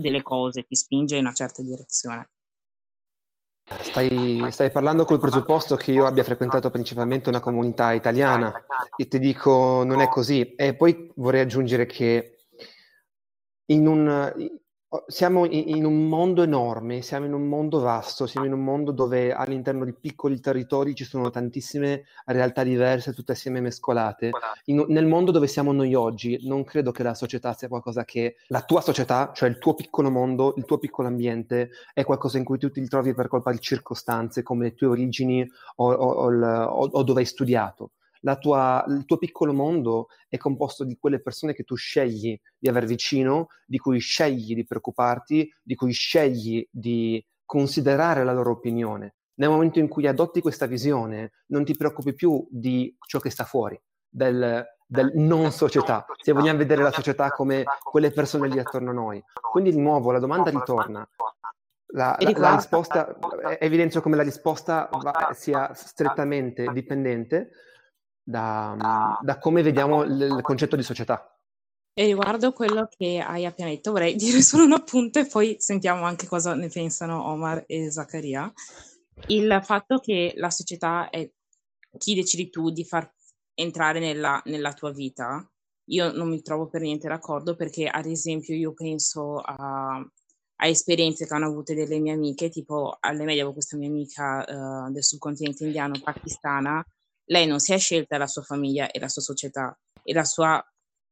delle 0.00 0.22
cose, 0.22 0.64
ti 0.64 0.74
spinge 0.74 1.16
in 1.16 1.24
una 1.24 1.34
certa 1.34 1.62
direzione. 1.62 2.30
Stai, 3.80 4.50
stai, 4.50 4.70
parlando 4.70 5.04
col 5.04 5.18
presupposto 5.18 5.76
che 5.76 5.92
io 5.92 6.06
abbia 6.06 6.24
frequentato 6.24 6.70
principalmente 6.70 7.28
una 7.28 7.40
comunità 7.40 7.92
italiana 7.92 8.64
e 8.96 9.08
ti 9.08 9.18
dico 9.18 9.84
non 9.84 10.00
è 10.00 10.08
così. 10.08 10.54
E 10.54 10.74
poi 10.74 11.12
vorrei 11.16 11.42
aggiungere 11.42 11.84
che 11.84 12.46
in 13.66 13.86
un, 13.86 14.32
siamo 15.06 15.44
in 15.44 15.84
un 15.84 16.08
mondo 16.08 16.42
enorme, 16.42 17.02
siamo 17.02 17.26
in 17.26 17.34
un 17.34 17.46
mondo 17.46 17.78
vasto, 17.78 18.26
siamo 18.26 18.46
in 18.46 18.54
un 18.54 18.64
mondo 18.64 18.90
dove 18.90 19.34
all'interno 19.34 19.84
di 19.84 19.92
piccoli 19.92 20.40
territori 20.40 20.94
ci 20.94 21.04
sono 21.04 21.28
tantissime 21.28 22.04
realtà 22.24 22.62
diverse, 22.62 23.12
tutte 23.12 23.32
assieme 23.32 23.60
mescolate. 23.60 24.30
In, 24.64 24.86
nel 24.88 25.04
mondo 25.04 25.30
dove 25.30 25.46
siamo 25.46 25.72
noi 25.72 25.94
oggi, 25.94 26.38
non 26.46 26.64
credo 26.64 26.90
che 26.90 27.02
la 27.02 27.14
società 27.14 27.52
sia 27.52 27.68
qualcosa 27.68 28.06
che 28.06 28.36
la 28.46 28.62
tua 28.62 28.80
società, 28.80 29.30
cioè 29.34 29.50
il 29.50 29.58
tuo 29.58 29.74
piccolo 29.74 30.10
mondo, 30.10 30.54
il 30.56 30.64
tuo 30.64 30.78
piccolo 30.78 31.08
ambiente, 31.08 31.70
è 31.92 32.04
qualcosa 32.04 32.38
in 32.38 32.44
cui 32.44 32.56
tu 32.56 32.70
ti 32.70 32.80
ritrovi 32.80 33.12
per 33.12 33.28
colpa 33.28 33.52
di 33.52 33.60
circostanze 33.60 34.42
come 34.42 34.64
le 34.64 34.74
tue 34.74 34.86
origini 34.86 35.46
o, 35.76 35.92
o, 35.92 36.30
o, 36.30 36.88
o 36.90 37.02
dove 37.02 37.20
hai 37.20 37.26
studiato 37.26 37.90
tua, 38.38 38.84
il 38.88 39.04
tuo 39.04 39.18
piccolo 39.18 39.52
mondo 39.52 40.08
è 40.28 40.36
composto 40.36 40.84
di 40.84 40.96
quelle 40.98 41.20
persone 41.20 41.54
che 41.54 41.64
tu 41.64 41.74
scegli 41.74 42.38
di 42.58 42.68
aver 42.68 42.84
vicino, 42.84 43.48
di 43.66 43.78
cui 43.78 43.98
scegli 43.98 44.54
di 44.54 44.66
preoccuparti, 44.66 45.48
di 45.62 45.74
cui 45.74 45.92
scegli 45.92 46.66
di 46.70 47.24
considerare 47.44 48.24
la 48.24 48.32
loro 48.32 48.52
opinione. 48.52 49.14
Nel 49.38 49.50
momento 49.50 49.78
in 49.78 49.88
cui 49.88 50.06
adotti 50.06 50.40
questa 50.40 50.66
visione, 50.66 51.32
non 51.46 51.64
ti 51.64 51.76
preoccupi 51.76 52.12
più 52.12 52.46
di 52.50 52.94
ciò 53.06 53.20
che 53.20 53.30
sta 53.30 53.44
fuori, 53.44 53.80
del, 54.08 54.64
del 54.84 55.12
non 55.14 55.52
società, 55.52 56.04
se 56.20 56.32
vogliamo 56.32 56.58
vedere 56.58 56.82
la 56.82 56.90
società 56.90 57.30
come 57.30 57.64
quelle 57.82 58.10
persone 58.10 58.48
lì 58.48 58.58
attorno 58.58 58.90
a 58.90 58.94
noi. 58.94 59.22
Quindi 59.50 59.70
di 59.70 59.80
nuovo 59.80 60.10
la 60.10 60.18
domanda 60.18 60.50
ritorna. 60.50 61.08
La, 61.92 62.16
la, 62.18 62.32
la 62.36 62.54
risposta, 62.56 63.16
evidenzio 63.58 64.02
come 64.02 64.16
la 64.16 64.22
risposta 64.22 64.90
va, 64.92 65.30
sia 65.32 65.72
strettamente 65.72 66.70
dipendente 66.72 67.50
da, 68.28 69.18
da 69.22 69.38
come 69.38 69.62
vediamo 69.62 70.02
il, 70.02 70.20
il 70.20 70.42
concetto 70.42 70.76
di 70.76 70.82
società. 70.82 71.34
E 71.94 72.04
riguardo 72.04 72.52
quello 72.52 72.86
che 72.94 73.24
hai 73.26 73.46
appena 73.46 73.70
detto, 73.70 73.90
vorrei 73.90 74.14
dire 74.16 74.42
solo 74.42 74.64
un 74.64 74.72
appunto 74.72 75.18
e 75.18 75.26
poi 75.26 75.56
sentiamo 75.58 76.04
anche 76.04 76.26
cosa 76.26 76.54
ne 76.54 76.68
pensano 76.68 77.24
Omar 77.24 77.64
e 77.66 77.90
Zaccaria. 77.90 78.52
Il 79.28 79.60
fatto 79.64 79.98
che 79.98 80.34
la 80.36 80.50
società 80.50 81.08
è 81.08 81.28
chi 81.96 82.14
decidi 82.14 82.50
tu 82.50 82.70
di 82.70 82.84
far 82.84 83.10
entrare 83.54 83.98
nella, 83.98 84.40
nella 84.44 84.74
tua 84.74 84.92
vita, 84.92 85.50
io 85.86 86.12
non 86.12 86.28
mi 86.28 86.42
trovo 86.42 86.68
per 86.68 86.82
niente 86.82 87.08
d'accordo 87.08 87.56
perché, 87.56 87.88
ad 87.88 88.04
esempio, 88.04 88.54
io 88.54 88.74
penso 88.74 89.38
a, 89.38 89.96
a 89.96 90.66
esperienze 90.66 91.26
che 91.26 91.34
hanno 91.34 91.46
avuto 91.46 91.72
delle 91.72 91.98
mie 91.98 92.12
amiche, 92.12 92.50
tipo 92.50 92.98
alle 93.00 93.24
medie 93.24 93.40
avevo 93.40 93.54
questa 93.54 93.78
mia 93.78 93.88
amica 93.88 94.44
uh, 94.46 94.92
del 94.92 95.02
subcontinente 95.02 95.64
indiano 95.64 95.98
pakistana 96.00 96.84
lei 97.28 97.46
non 97.46 97.60
si 97.60 97.72
è 97.72 97.78
scelta 97.78 98.18
la 98.18 98.26
sua 98.26 98.42
famiglia 98.42 98.90
e 98.90 98.98
la 98.98 99.08
sua 99.08 99.22
società 99.22 99.78
e 100.02 100.12
la 100.12 100.24
sua 100.24 100.62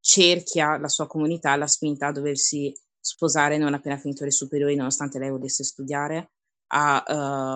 cerchia, 0.01 0.79
la 0.79 0.89
sua 0.89 1.07
comunità 1.07 1.57
l'ha 1.57 1.67
spinta 1.67 2.09
a 2.09 2.13
doversi 2.13 2.73
sposare 3.01 3.57
non 3.57 3.75
appena 3.75 3.97
finito 3.97 4.25
le 4.25 4.31
superiori, 4.31 4.75
nonostante 4.75 5.19
lei 5.19 5.31
volesse 5.31 5.63
studiare, 5.63 6.31
a, 6.69 7.05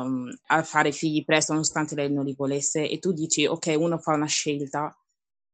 um, 0.05 0.33
a, 0.47 0.62
fare 0.62 0.93
figli 0.93 1.25
presto, 1.25 1.52
nonostante 1.52 1.95
lei 1.95 2.12
non 2.12 2.25
li 2.25 2.35
volesse, 2.35 2.88
e 2.88 2.99
tu 2.99 3.12
dici, 3.12 3.47
ok, 3.47 3.75
uno 3.76 3.99
fa 3.99 4.14
una 4.14 4.26
scelta, 4.26 4.97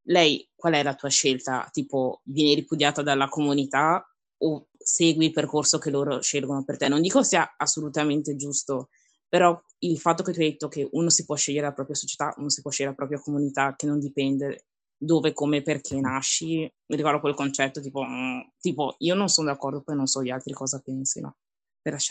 lei 0.08 0.48
qual 0.54 0.74
è 0.74 0.82
la 0.82 0.94
tua 0.94 1.08
scelta? 1.08 1.68
Tipo, 1.72 2.20
vieni 2.24 2.54
ripudiata 2.54 3.02
dalla 3.02 3.28
comunità 3.28 4.06
o 4.38 4.68
segui 4.76 5.26
il 5.26 5.32
percorso 5.32 5.78
che 5.78 5.90
loro 5.90 6.20
scelgono 6.20 6.64
per 6.64 6.76
te? 6.76 6.88
Non 6.88 7.00
dico 7.00 7.22
sia 7.22 7.54
assolutamente 7.56 8.36
giusto, 8.36 8.90
però 9.28 9.60
il 9.80 9.98
fatto 9.98 10.22
che 10.22 10.32
tu 10.32 10.40
hai 10.40 10.50
detto 10.50 10.68
che 10.68 10.88
uno 10.92 11.10
si 11.10 11.24
può 11.24 11.34
scegliere 11.34 11.66
la 11.66 11.72
propria 11.72 11.96
società, 11.96 12.34
uno 12.38 12.48
si 12.48 12.62
può 12.62 12.70
scegliere 12.70 12.94
la 12.96 13.04
propria 13.04 13.22
comunità, 13.22 13.74
che 13.76 13.86
non 13.86 13.98
dipende 13.98 14.66
dove, 14.96 15.32
come, 15.32 15.62
perché 15.62 16.00
nasci, 16.00 16.60
mi 16.60 16.96
ricordo 16.96 17.20
quel 17.20 17.34
concetto 17.34 17.80
tipo, 17.80 18.02
mm, 18.02 18.40
tipo 18.58 18.94
io 18.98 19.14
non 19.14 19.28
sono 19.28 19.48
d'accordo, 19.48 19.82
poi 19.82 19.96
non 19.96 20.06
so 20.06 20.22
gli 20.22 20.30
altri 20.30 20.52
cosa 20.52 20.80
pensino. 20.82 21.36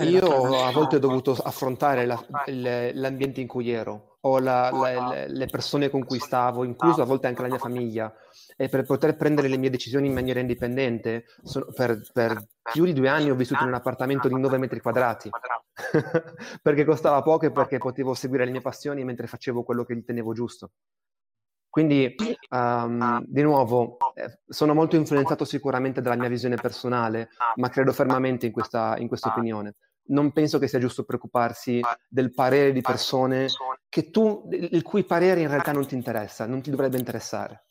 Io 0.03 0.63
a 0.63 0.72
volte 0.72 0.95
ho 0.95 1.00
dovuto 1.00 1.34
affrontare 1.34 2.05
la, 2.05 2.24
l'ambiente 2.45 3.41
in 3.41 3.48
cui 3.48 3.69
ero, 3.72 4.14
o 4.25 4.39
la, 4.39 4.72
la, 4.72 5.25
le 5.27 5.46
persone 5.46 5.89
con 5.89 6.03
cui 6.03 6.20
stavo, 6.20 6.63
incluso 6.63 7.01
a 7.01 7.05
volte 7.05 7.27
anche 7.27 7.44
la 7.44 7.48
mia 7.48 7.58
famiglia 7.60 8.13
e 8.58 8.70
per 8.70 8.84
poter 8.84 9.15
prendere 9.15 9.48
le 9.48 9.58
mie 9.58 9.70
decisioni 9.70 10.08
in 10.08 10.13
maniera 10.13 10.39
indipendente, 10.39 11.25
sono, 11.44 11.67
per, 11.74 12.01
per, 12.12 12.48
più 12.72 12.86
di 12.86 12.94
due 12.94 13.10
anni 13.10 13.29
ho 13.29 13.36
vissuto 13.36 13.63
in 13.63 13.70
un 13.70 13.75
appartamento 13.75 14.27
di 14.27 14.39
9 14.39 14.58
metri 14.58 14.79
quadrati, 14.79 15.29
perché 16.62 16.86
costava 16.86 17.22
poco 17.22 17.46
e 17.46 17.51
perché 17.51 17.77
potevo 17.77 18.13
seguire 18.13 18.46
le 18.46 18.51
mie 18.51 18.62
passioni 18.62 19.03
mentre 19.03 19.27
facevo 19.27 19.63
quello 19.63 19.84
che 19.84 19.94
ritenevo 19.94 20.34
giusto. 20.34 20.72
Quindi, 21.70 22.15
um, 22.51 23.22
di 23.25 23.41
nuovo, 23.41 23.98
eh, 24.13 24.39
sono 24.48 24.74
molto 24.74 24.96
influenzato 24.96 25.44
sicuramente 25.44 26.01
dalla 26.01 26.15
mia 26.15 26.29
visione 26.29 26.55
personale, 26.55 27.27
ma 27.55 27.67
credo 27.67 27.91
fermamente 27.91 28.46
in 28.46 28.53
questa, 28.53 28.96
in 28.98 29.10
questa 29.10 29.29
opinione. 29.29 29.75
Non 30.08 30.32
penso 30.32 30.60
che 30.60 30.68
sia 30.68 30.80
giusto 30.80 31.04
preoccuparsi 31.04 31.82
del 32.08 32.32
parere 32.32 32.72
di 32.72 32.82
persone 32.82 33.48
tu, 34.12 34.48
il 34.52 34.82
cui 34.84 35.04
parere 35.04 35.42
in 35.42 35.48
realtà 35.48 35.72
non 35.72 35.88
ti 35.88 35.96
interessa, 35.96 36.46
non 36.46 36.62
ti 36.62 36.70
dovrebbe 36.70 36.98
interessare. 36.98 37.66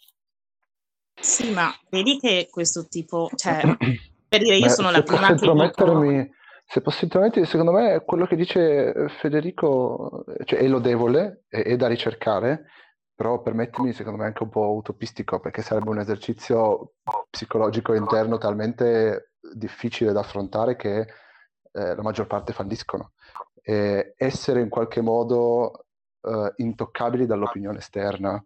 Sì, 1.14 1.52
ma 1.52 1.70
vedi 1.90 2.18
che 2.18 2.48
questo 2.50 2.86
tipo, 2.88 3.30
cioè, 3.34 3.60
per 4.28 4.40
dire 4.40 4.56
io 4.56 4.66
Beh, 4.66 4.70
sono 4.70 4.90
la 4.90 5.02
prima 5.02 5.34
che 5.34 5.34
dico... 5.34 6.32
Se 6.66 6.80
posso 6.80 7.04
intromettermi, 7.04 7.46
secondo 7.46 7.72
me 7.72 8.02
quello 8.06 8.26
che 8.26 8.36
dice 8.36 9.08
Federico 9.20 10.24
cioè, 10.44 10.60
è 10.60 10.66
lodevole, 10.66 11.44
è, 11.46 11.62
è 11.62 11.76
da 11.76 11.88
ricercare, 11.88 12.64
però 13.14 13.42
permettimi, 13.42 13.92
secondo 13.92 14.18
me, 14.18 14.24
anche 14.24 14.42
un 14.42 14.48
po' 14.48 14.72
utopistico, 14.72 15.40
perché 15.40 15.60
sarebbe 15.60 15.90
un 15.90 15.98
esercizio 15.98 16.94
psicologico 17.28 17.94
interno 17.94 18.38
talmente 18.38 19.34
difficile 19.52 20.12
da 20.12 20.20
affrontare 20.20 20.74
che 20.74 21.06
eh, 21.74 21.94
la 21.94 22.02
maggior 22.02 22.26
parte 22.26 22.52
falliscono. 22.52 23.12
E 23.62 24.14
essere 24.16 24.60
in 24.60 24.68
qualche 24.68 25.00
modo 25.00 25.86
eh, 26.22 26.52
intoccabili 26.56 27.26
dall'opinione 27.26 27.78
esterna 27.78 28.42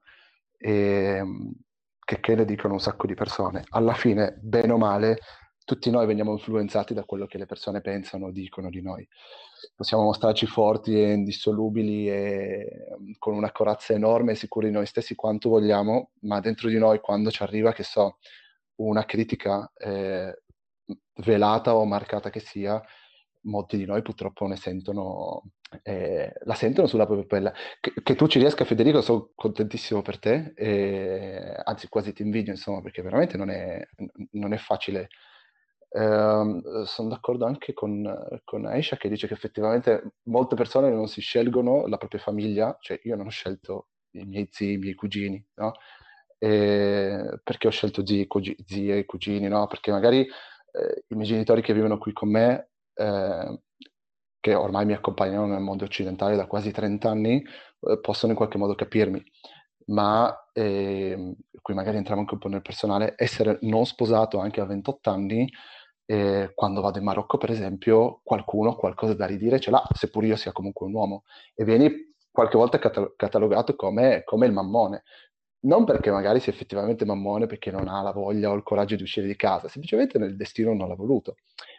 e, 0.57 1.23
che, 2.05 2.21
che 2.21 2.35
ne 2.35 2.45
dicono 2.45 2.75
un 2.75 2.81
sacco 2.81 3.07
di 3.07 3.15
persone. 3.15 3.65
Alla 3.71 3.95
fine, 3.95 4.37
bene 4.41 4.73
o 4.73 4.79
male, 4.79 5.19
tutti 5.69 5.91
noi 5.91 6.07
veniamo 6.07 6.33
influenzati 6.33 6.95
da 6.95 7.05
quello 7.05 7.27
che 7.27 7.37
le 7.37 7.45
persone 7.45 7.83
pensano 7.83 8.27
o 8.27 8.31
dicono 8.31 8.71
di 8.71 8.81
noi. 8.81 9.07
Possiamo 9.77 10.05
mostrarci 10.05 10.47
forti 10.47 10.99
e 10.99 11.13
indissolubili 11.13 12.09
e 12.09 12.87
mm, 12.99 13.11
con 13.19 13.35
una 13.35 13.53
corazza 13.53 13.93
enorme 13.93 14.33
e 14.33 14.37
sicuri 14.37 14.69
di 14.69 14.73
noi 14.73 14.87
stessi 14.87 15.15
quanto 15.15 15.51
vogliamo, 15.51 16.13
ma 16.21 16.41
dentro 16.41 16.71
di 16.71 16.79
noi 16.79 17.01
quando 17.01 17.31
ci 17.31 17.43
arriva, 17.43 17.73
che 17.73 17.83
so, 17.83 18.17
una 18.77 19.05
critica 19.05 19.71
eh, 19.77 20.43
velata 21.17 21.75
o 21.75 21.85
marcata 21.85 22.31
che 22.31 22.41
sia, 22.41 22.83
molti 23.43 23.77
di 23.77 23.85
noi 23.85 24.03
purtroppo 24.03 24.47
ne 24.47 24.57
sentono, 24.57 25.43
eh, 25.83 26.33
la 26.45 26.55
sentono 26.55 26.87
sulla 26.87 27.07
propria 27.07 27.27
pelle. 27.27 27.53
Che, 27.81 27.93
che, 28.03 28.15
tu 28.15 28.27
ci 28.27 28.39
riesca, 28.39 28.65
Federico, 28.65 29.01
sono 29.01 29.31
contentissimo 29.35 30.03
per 30.03 30.19
te, 30.19 30.53
e, 30.57 31.61
anzi 31.65 31.89
quasi 31.89 32.13
ti 32.13 32.23
invidio, 32.23 32.53
insomma, 32.53 32.81
perché 32.83 33.03
veramente 33.03 33.37
non 33.37 33.51
è, 33.51 33.87
non 34.33 34.53
è 34.53 34.57
facile 34.59 35.09
Eh, 35.91 36.61
sono 36.85 37.09
d'accordo 37.09 37.47
anche 37.47 37.73
con, 37.73 38.05
con 38.45 38.67
Aisha 38.67 38.97
che 38.99 39.09
dice 39.09 39.27
che 39.27 39.33
effettivamente 39.35 40.17
molte 40.25 40.55
persone 40.55 40.91
non 40.91 41.09
si 41.09 41.23
scelgono 41.23 41.87
la 41.87 41.97
propria 41.97 42.21
famiglia, 42.21 42.77
cioè 42.81 43.01
io 43.05 43.17
non 43.17 43.27
ho 43.27 43.31
scelto 43.31 43.89
i 44.13 44.25
miei 44.27 44.49
zii, 44.51 44.75
i 44.75 44.79
miei 44.79 44.95
cugini, 44.95 45.43
no? 45.57 45.73
E 46.39 47.41
perché 47.43 47.69
ho 47.69 47.71
scelto 47.71 48.05
zii, 48.07 48.27
cugi, 48.27 48.55
zie 48.67 48.99
e 48.99 49.05
cugini, 49.07 49.49
no? 49.49 49.67
Perché 49.67 49.91
magari 49.91 50.21
eh, 50.21 51.05
i 51.09 51.15
miei 51.15 51.27
genitori 51.27 51.63
che 51.63 51.73
vivono 51.75 51.97
qui 51.99 52.13
con 52.13 52.31
me, 52.31 52.71
eh, 52.99 53.61
che 54.41 54.55
ormai 54.55 54.87
mi 54.87 54.93
accompagnano 54.95 55.47
nel 55.47 55.61
mondo 55.61 55.85
occidentale 55.85 56.37
da 56.37 56.47
quasi 56.47 56.71
30 56.73 57.11
anni, 57.11 57.43
eh, 57.81 58.01
possono 58.01 58.33
in 58.33 58.39
qualche 58.39 58.59
modo 58.59 58.75
capirmi. 58.75 59.23
Ma 59.87 60.49
ehm, 60.53 61.35
qui 61.63 61.75
magari 61.75 61.97
entriamo 61.97 62.21
anche 62.21 62.35
un 62.35 62.41
po' 62.41 62.49
nel 62.49 62.63
personale, 62.63 63.15
essere 63.17 63.59
non 63.63 63.87
sposato 63.87 64.39
anche 64.39 64.61
a 64.61 64.67
28 64.67 65.11
anni 65.11 65.49
eh, 66.11 66.53
quando 66.55 66.81
vado 66.81 66.99
in 66.99 67.05
Marocco, 67.05 67.37
per 67.37 67.51
esempio, 67.51 68.21
qualcuno 68.25 68.75
qualcosa 68.77 69.13
da 69.15 69.27
ridire 69.27 69.61
ce 69.61 69.71
l'ha, 69.71 69.87
seppur 69.93 70.25
io 70.25 70.37
sia 70.37 70.53
comunque 70.53 70.87
un 70.87 70.95
uomo, 70.95 71.25
e 71.55 71.65
vieni 71.65 72.15
qualche 72.31 72.57
volta 72.57 72.79
catal- 72.79 73.13
catalogato 73.17 73.77
come, 73.77 74.23
come, 74.25 74.47
il 74.47 74.53
mammone. 74.53 75.03
Non 75.61 75.85
perché 75.85 76.11
magari 76.11 76.41
sia 76.41 76.53
effettivamente 76.53 77.05
mammone, 77.05 77.47
perché 77.47 77.71
non 77.71 77.89
ha 77.89 78.01
la 78.01 78.13
voglia 78.13 78.51
o 78.51 78.55
il 78.55 78.63
coraggio 78.63 78.97
di 78.97 79.03
uscire 79.03 79.27
di 79.27 79.37
casa, 79.37 79.69
semplicemente 79.69 80.19
nel 80.19 80.37
destino 80.37 80.73
non 80.73 80.89
l'ha 80.89 80.95
voluto. 80.95 81.37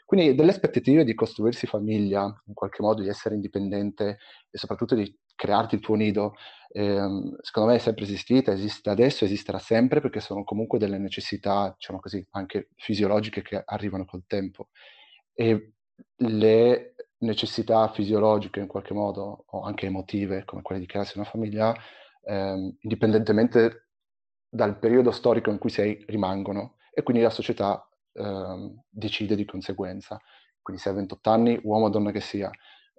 Quindi 0.10 0.34
delle 0.34 0.50
aspettative 0.50 1.04
di 1.04 1.14
costruirsi 1.14 1.68
famiglia, 1.68 2.24
in 2.48 2.56
qualche 2.56 2.82
modo 2.82 3.04
di 3.04 3.10
essere 3.10 3.36
indipendente 3.36 4.18
e 4.50 4.58
soprattutto 4.58 4.96
di 4.96 5.16
crearti 5.36 5.76
il 5.76 5.82
tuo 5.82 5.94
nido, 5.94 6.34
ehm, 6.72 7.38
secondo 7.42 7.70
me 7.70 7.76
è 7.76 7.80
sempre 7.80 8.06
esistita, 8.06 8.52
esiste 8.52 8.90
adesso, 8.90 9.24
esisterà 9.24 9.60
sempre 9.60 10.02
perché 10.02 10.20
sono 10.20 10.44
comunque 10.44 10.80
delle 10.80 10.98
necessità, 10.98 11.72
diciamo 11.78 12.00
così, 12.00 12.26
anche 12.32 12.70
fisiologiche 12.78 13.44
che 13.44 13.62
arrivano 13.64 14.06
col 14.06 14.24
tempo. 14.26 14.70
E 15.36 15.74
le 16.16 16.96
necessità 17.20 17.88
fisiologiche 17.90 18.62
in 18.62 18.68
qualche 18.68 18.96
modo, 18.96 19.44
o 19.48 19.62
anche 19.62 19.86
emotive, 19.86 20.44
come 20.44 20.64
quelle 20.64 20.82
di 20.82 20.88
crearsi 20.88 21.20
una 21.20 21.28
famiglia, 21.30 21.72
ehm, 22.26 22.78
indipendentemente 22.82 23.90
dal 24.50 24.80
periodo 24.80 25.12
storico 25.12 25.52
in 25.52 25.60
cui 25.60 25.70
sei, 25.70 26.04
rimangono 26.08 26.78
e 26.92 27.04
quindi 27.04 27.22
la 27.24 27.30
società 27.30 27.89
ehm, 28.14 28.82
decide 28.90 29.36
di 29.36 29.46
conseguenza. 29.46 30.20
Quindi 30.62 30.82
se 30.82 30.90
hai 30.90 30.96
28 30.96 31.30
anni, 31.30 31.60
uomo 31.64 31.86
o 31.86 31.90
donna 31.90 32.12
che 32.12 32.20
sia, 32.20 32.50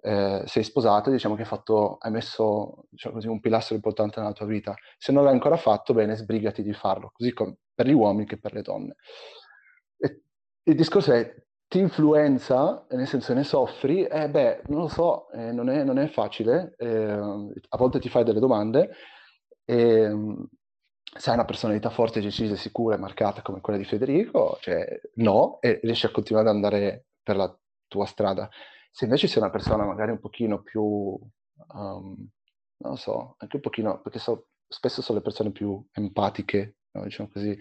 eh, 0.01 0.43
sei 0.45 0.63
sposato, 0.63 1.11
diciamo 1.11 1.35
che 1.35 1.41
hai, 1.41 1.47
fatto, 1.47 1.97
hai 1.99 2.11
messo 2.11 2.85
diciamo 2.89 3.15
così, 3.15 3.27
un 3.27 3.39
pilastro 3.39 3.75
importante 3.75 4.19
nella 4.19 4.33
tua 4.33 4.45
vita. 4.45 4.73
Se 4.97 5.11
non 5.11 5.23
l'hai 5.23 5.33
ancora 5.33 5.57
fatto, 5.57 5.93
bene, 5.93 6.15
sbrigati 6.15 6.63
di 6.63 6.73
farlo, 6.73 7.11
così 7.13 7.33
come 7.33 7.57
per 7.73 7.87
gli 7.87 7.93
uomini 7.93 8.25
che 8.25 8.39
per 8.39 8.53
le 8.53 8.61
donne. 8.61 8.95
E 9.97 10.23
il 10.63 10.75
discorso 10.75 11.13
è, 11.13 11.33
ti 11.67 11.79
influenza, 11.79 12.85
nel 12.89 13.07
senso 13.07 13.33
ne 13.33 13.43
soffri, 13.43 14.03
eh 14.05 14.29
beh, 14.29 14.63
non 14.67 14.81
lo 14.81 14.87
so, 14.87 15.29
eh, 15.31 15.51
non, 15.51 15.69
è, 15.69 15.83
non, 15.83 15.97
è, 15.99 16.07
facile, 16.07 16.73
eh, 16.77 17.11
a 17.11 17.77
volte 17.77 17.99
ti 17.99 18.09
fai 18.09 18.23
delle 18.23 18.39
domande, 18.39 18.91
e, 19.63 20.13
se 21.13 21.29
hai 21.29 21.35
una 21.35 21.45
personalità 21.45 21.89
forte, 21.89 22.21
decisa, 22.21 22.55
sicura 22.55 22.95
e 22.95 22.99
marcata 22.99 23.41
come 23.41 23.59
quella 23.59 23.77
di 23.77 23.85
Federico, 23.85 24.57
cioè 24.61 24.99
no, 25.15 25.59
e 25.59 25.79
riesci 25.83 26.05
a 26.05 26.11
continuare 26.11 26.49
ad 26.49 26.55
andare 26.55 27.07
per 27.21 27.35
la 27.35 27.59
tua 27.87 28.05
strada. 28.05 28.49
Se 28.89 29.05
invece 29.05 29.27
sei 29.27 29.41
una 29.41 29.51
persona 29.51 29.85
magari 29.85 30.11
un 30.11 30.19
pochino 30.19 30.61
più, 30.61 30.81
um, 30.81 32.29
non 32.77 32.97
so, 32.97 33.35
anche 33.37 33.57
un 33.57 33.61
pochino, 33.61 34.01
perché 34.01 34.19
so, 34.19 34.47
spesso 34.67 35.01
sono 35.01 35.17
le 35.17 35.23
persone 35.23 35.51
più 35.51 35.85
empatiche, 35.91 36.77
no? 36.91 37.03
diciamo 37.03 37.29
così, 37.31 37.57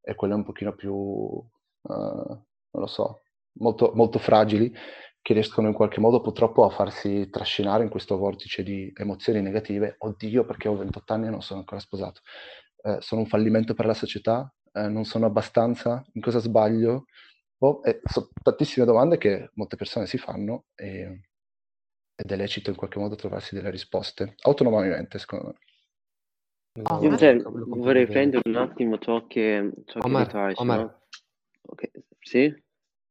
e 0.00 0.14
quelle 0.14 0.34
un 0.34 0.44
pochino 0.44 0.74
più, 0.74 0.94
uh, 0.94 1.46
non 1.88 2.42
lo 2.70 2.86
so, 2.86 3.22
molto, 3.58 3.92
molto 3.94 4.18
fragili, 4.18 4.72
che 5.20 5.32
riescono 5.32 5.68
in 5.68 5.74
qualche 5.74 6.00
modo 6.00 6.20
purtroppo 6.20 6.64
a 6.64 6.70
farsi 6.70 7.30
trascinare 7.30 7.82
in 7.82 7.88
questo 7.88 8.18
vortice 8.18 8.62
di 8.62 8.92
emozioni 8.94 9.40
negative. 9.40 9.96
Oddio, 9.98 10.44
perché 10.44 10.68
ho 10.68 10.76
28 10.76 11.12
anni 11.14 11.26
e 11.28 11.30
non 11.30 11.40
sono 11.40 11.60
ancora 11.60 11.80
sposato. 11.80 12.20
Eh, 12.86 12.98
sono 13.00 13.22
un 13.22 13.26
fallimento 13.26 13.72
per 13.72 13.86
la 13.86 13.94
società? 13.94 14.52
Eh, 14.70 14.88
non 14.88 15.06
sono 15.06 15.24
abbastanza? 15.24 16.04
In 16.12 16.20
cosa 16.20 16.38
sbaglio? 16.38 17.06
Oh, 17.58 17.80
eh, 17.82 18.02
sono 18.04 18.28
tantissime 18.42 18.84
domande 18.84 19.16
che 19.16 19.48
molte 19.54 19.76
persone 19.76 20.06
si 20.06 20.18
fanno 20.18 20.66
e, 20.74 21.28
ed 22.14 22.30
è 22.30 22.36
lecito 22.36 22.68
in 22.68 22.76
qualche 22.76 22.98
modo 22.98 23.14
trovarsi 23.14 23.54
delle 23.54 23.70
risposte, 23.70 24.34
autonomamente 24.42 25.18
secondo 25.18 25.46
me. 25.46 25.58
Io 27.00 27.16
cioè, 27.16 27.40
vorrei 27.40 28.06
prendere 28.06 28.42
un 28.46 28.56
attimo 28.56 28.98
ciò 28.98 29.26
che, 29.26 29.72
ciò 29.86 30.00
Omar, 30.02 30.26
che 30.26 30.38
detto 30.38 30.60
Omar. 30.60 30.78
No? 30.80 31.00
Okay. 31.62 31.90
Sì? 32.18 32.62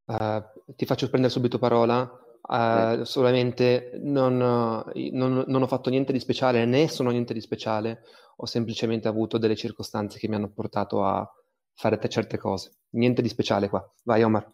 Uh, 0.04 0.42
ti 0.76 0.86
faccio 0.86 1.08
prendere 1.08 1.32
subito 1.32 1.58
parola. 1.58 2.23
Uh, 2.46 3.04
sì. 3.04 3.10
Solamente 3.10 3.92
non, 4.02 4.36
non, 4.36 5.44
non, 5.46 5.62
ho 5.62 5.66
fatto 5.66 5.88
niente 5.88 6.12
di 6.12 6.20
speciale, 6.20 6.66
né 6.66 6.88
sono 6.88 7.08
niente 7.10 7.32
di 7.32 7.40
speciale, 7.40 8.02
ho 8.36 8.44
semplicemente 8.44 9.08
avuto 9.08 9.38
delle 9.38 9.56
circostanze 9.56 10.18
che 10.18 10.28
mi 10.28 10.34
hanno 10.34 10.50
portato 10.50 11.02
a 11.04 11.26
fare 11.74 11.98
certe 12.08 12.36
cose. 12.36 12.72
Niente 12.90 13.22
di 13.22 13.28
speciale 13.28 13.68
qua. 13.68 13.82
Vai 14.04 14.22
Omar. 14.22 14.52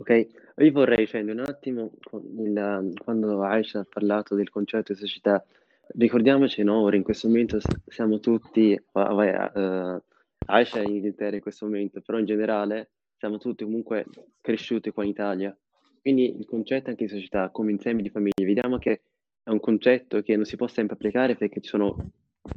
Ok, 0.00 0.26
io 0.58 0.72
vorrei 0.72 1.06
scendere 1.06 1.40
un 1.40 1.46
attimo 1.48 1.90
il, 2.12 2.92
quando 3.02 3.42
Aisha 3.42 3.80
ha 3.80 3.86
parlato 3.88 4.34
del 4.36 4.50
concetto 4.50 4.92
di 4.92 4.98
società. 4.98 5.44
Ricordiamoci, 5.96 6.62
no, 6.62 6.82
ora 6.82 6.94
in 6.94 7.02
questo 7.02 7.26
momento 7.26 7.58
siamo 7.86 8.20
tutti, 8.20 8.78
uh, 8.92 9.00
uh, 9.00 10.02
Aisha 10.46 10.82
in 10.82 10.94
Inghilterra 10.94 11.36
in 11.36 11.40
questo 11.40 11.64
momento, 11.64 12.00
però 12.00 12.18
in 12.18 12.26
generale 12.26 12.90
siamo 13.16 13.38
tutti 13.38 13.64
comunque 13.64 14.04
cresciuti 14.40 14.90
qua 14.90 15.02
in 15.02 15.10
Italia. 15.10 15.58
Quindi 16.08 16.38
il 16.38 16.46
concetto 16.46 16.88
anche 16.88 17.04
di 17.04 17.10
società 17.10 17.50
come 17.50 17.70
insieme 17.70 18.00
di 18.00 18.08
famiglie, 18.08 18.46
vediamo 18.46 18.78
che 18.78 19.02
è 19.42 19.50
un 19.50 19.60
concetto 19.60 20.22
che 20.22 20.36
non 20.36 20.46
si 20.46 20.56
può 20.56 20.66
sempre 20.66 20.94
applicare 20.94 21.36
perché 21.36 21.60
ci 21.60 21.68
sono, 21.68 22.12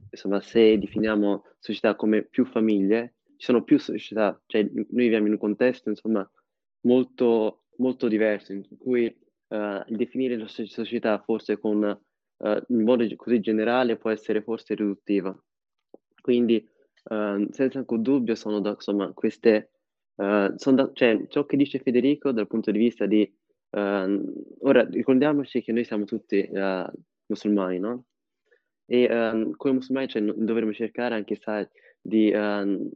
insomma, 0.09 0.39
se 0.39 0.79
definiamo 0.79 1.43
società 1.59 1.95
come 1.95 2.23
più 2.23 2.45
famiglie, 2.45 3.15
ci 3.35 3.47
sono 3.47 3.61
più 3.61 3.77
società, 3.77 4.41
cioè 4.45 4.63
noi 4.71 4.85
viviamo 4.87 5.25
in 5.25 5.33
un 5.33 5.37
contesto, 5.37 5.89
insomma, 5.89 6.25
molto, 6.83 7.63
molto 7.79 8.07
diverso, 8.07 8.53
in 8.53 8.63
cui 8.77 9.07
uh, 9.07 9.55
il 9.85 9.97
definire 9.97 10.37
la 10.37 10.47
società 10.47 11.19
forse 11.19 11.59
con, 11.59 11.83
uh, 12.37 12.63
in 12.69 12.83
modo 12.83 13.05
così 13.17 13.41
generale 13.41 13.97
può 13.97 14.11
essere 14.11 14.41
forse 14.41 14.75
riduttivo. 14.75 15.43
Quindi, 16.21 16.65
uh, 17.09 17.51
senza 17.51 17.79
alcun 17.79 18.01
dubbio, 18.01 18.33
sono 18.35 18.61
da, 18.61 18.69
insomma, 18.69 19.11
queste 19.11 19.71
Uh, 20.13 20.53
da, 20.73 20.91
cioè, 20.93 21.25
ciò 21.29 21.45
che 21.45 21.57
dice 21.57 21.79
Federico 21.79 22.31
dal 22.31 22.45
punto 22.45 22.69
di 22.69 22.77
vista 22.77 23.07
di... 23.07 23.27
Uh, 23.71 24.31
ora, 24.59 24.85
ricordiamoci 24.89 25.61
che 25.61 25.71
noi 25.71 25.85
siamo 25.85 26.03
tutti 26.03 26.47
uh, 26.51 26.85
musulmani, 27.27 27.79
no? 27.79 28.05
E 28.85 29.07
come 29.55 29.73
musulmani 29.75 30.09
cioè, 30.09 30.21
dovremmo 30.21 30.73
cercare 30.73 31.15
anche, 31.15 31.37
sai, 31.37 31.65
di 32.01 32.29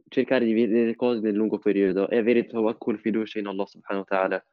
cercare 0.08 0.44
di 0.44 0.52
vedere 0.52 0.86
le 0.86 0.94
cose 0.94 1.20
nel 1.20 1.34
lungo 1.34 1.58
periodo 1.58 2.10
e 2.10 2.18
avere 2.18 2.44
tawakkul 2.44 2.98
fiducia 2.98 3.38
in 3.38 3.46
Allah 3.46 3.64
subhanahu 3.64 4.04
wa 4.06 4.16
ta'ala. 4.16 4.46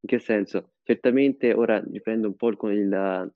In 0.00 0.08
che 0.08 0.18
senso? 0.18 0.72
Certamente, 0.82 1.54
ora 1.54 1.82
riprendo 1.90 2.26
un 2.26 2.36
po' 2.36 2.54
con 2.54 2.72
il, 2.72 3.32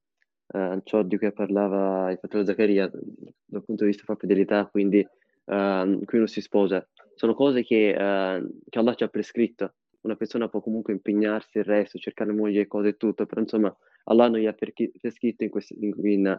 ciò 0.82 1.02
di 1.04 1.16
cui 1.16 1.32
parlava 1.32 2.10
il 2.10 2.18
fratello 2.18 2.44
Zaccaria 2.44 2.90
dal 3.46 3.64
punto 3.64 3.84
di 3.84 3.90
vista 3.90 4.04
proprio 4.04 4.28
dell'età, 4.28 4.66
quindi 4.66 5.02
qui 5.46 6.18
uno 6.18 6.26
si 6.26 6.42
sposa 6.42 6.86
sono 7.14 7.34
cose 7.34 7.62
che, 7.62 7.94
che, 8.68 8.78
Allah 8.78 8.94
ci 8.94 9.04
ha 9.04 9.08
prescritto. 9.08 9.74
Una 10.04 10.16
persona 10.16 10.48
può 10.48 10.60
comunque 10.60 10.92
impegnarsi 10.92 11.58
il 11.58 11.64
resto, 11.64 11.98
cercare 11.98 12.32
moglie 12.32 12.62
e 12.62 12.66
cose 12.66 12.88
e 12.88 12.96
tutto, 12.96 13.24
però 13.24 13.40
insomma 13.40 13.74
Allah 14.04 14.28
non 14.28 14.38
gli 14.38 14.46
ha 14.46 14.52
prescritto 14.52 15.44
in 15.44 15.50
questo, 15.50 15.74
in, 15.78 15.94
in, 16.02 16.38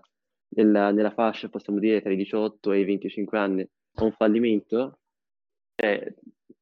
nella, 0.50 0.92
nella, 0.92 1.12
fascia, 1.12 1.50
possiamo 1.50 1.80
dire, 1.80 2.02
tra 2.02 2.12
i 2.12 2.16
18 2.16 2.72
e 2.72 2.80
i 2.80 2.86
25 2.86 3.38
anni. 3.38 3.62
È 3.64 4.02
un 4.02 4.12
fallimento, 4.12 5.00
cioè, 5.76 6.14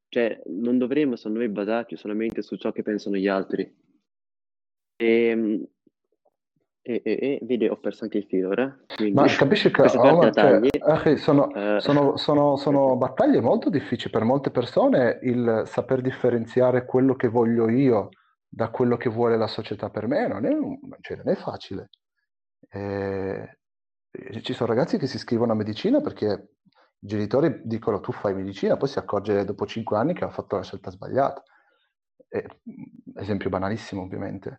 cioè 0.08 0.42
non 0.46 0.78
dovremmo, 0.78 1.16
secondo 1.16 1.40
me, 1.40 1.50
basarci 1.50 1.96
solamente 1.96 2.40
su 2.40 2.56
ciò 2.56 2.72
che 2.72 2.82
pensano 2.82 3.16
gli 3.16 3.28
altri. 3.28 3.62
E, 4.96 5.26
ehm, 5.26 5.66
e, 6.86 7.00
e, 7.02 7.12
e, 7.12 7.38
vedi, 7.44 7.66
ho 7.66 7.78
perso 7.78 8.04
anche 8.04 8.18
il 8.18 8.24
filo 8.24 8.50
ora. 8.50 8.76
Quindi, 8.94 9.14
Ma 9.14 9.24
capisci 9.26 9.70
che 9.70 9.80
oh, 9.96 10.30
cioè, 10.30 10.60
eh, 10.62 11.16
sono, 11.16 11.46
uh, 11.46 11.78
sono, 11.80 12.18
sono, 12.18 12.56
sono, 12.56 12.96
battaglie 12.96 13.40
molto 13.40 13.70
difficili 13.70 14.10
per 14.10 14.24
molte 14.24 14.50
persone 14.50 15.18
il 15.22 15.62
saper 15.64 16.02
differenziare 16.02 16.84
quello 16.84 17.14
che 17.14 17.28
voglio 17.28 17.70
io 17.70 18.10
da 18.46 18.68
quello 18.68 18.98
che 18.98 19.08
vuole 19.08 19.38
la 19.38 19.46
società 19.46 19.88
per 19.88 20.06
me. 20.06 20.28
Non 20.28 20.44
è, 20.44 20.50
cioè, 21.00 21.16
non 21.16 21.30
è 21.30 21.36
facile. 21.36 21.88
Eh, 22.68 23.58
ci 24.42 24.52
sono 24.52 24.68
ragazzi 24.68 24.98
che 24.98 25.06
si 25.06 25.16
iscrivono 25.16 25.52
a 25.52 25.56
medicina 25.56 26.02
perché 26.02 26.26
i 26.26 27.06
genitori 27.06 27.62
dicono 27.64 28.00
tu 28.00 28.12
fai 28.12 28.34
medicina, 28.34 28.76
poi 28.76 28.88
si 28.88 28.98
accorge 28.98 29.42
dopo 29.46 29.64
cinque 29.64 29.96
anni 29.96 30.12
che 30.12 30.24
ha 30.24 30.30
fatto 30.30 30.56
la 30.56 30.62
scelta 30.62 30.90
sbagliata. 30.90 31.42
Eh, 32.28 32.46
esempio 33.16 33.48
banalissimo, 33.48 34.02
ovviamente. 34.02 34.58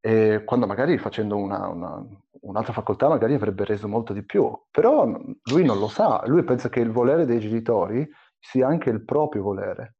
E 0.00 0.42
quando 0.44 0.66
magari 0.66 0.98
facendo 0.98 1.36
una, 1.36 1.68
una, 1.68 2.06
un'altra 2.42 2.72
facoltà 2.72 3.08
magari 3.08 3.34
avrebbe 3.34 3.64
reso 3.64 3.88
molto 3.88 4.12
di 4.12 4.24
più, 4.24 4.50
però 4.70 5.04
lui 5.06 5.64
non 5.64 5.78
lo 5.78 5.88
sa, 5.88 6.22
lui 6.26 6.44
pensa 6.44 6.68
che 6.68 6.80
il 6.80 6.90
volere 6.92 7.26
dei 7.26 7.40
genitori 7.40 8.08
sia 8.38 8.68
anche 8.68 8.90
il 8.90 9.04
proprio 9.04 9.42
volere. 9.42 9.94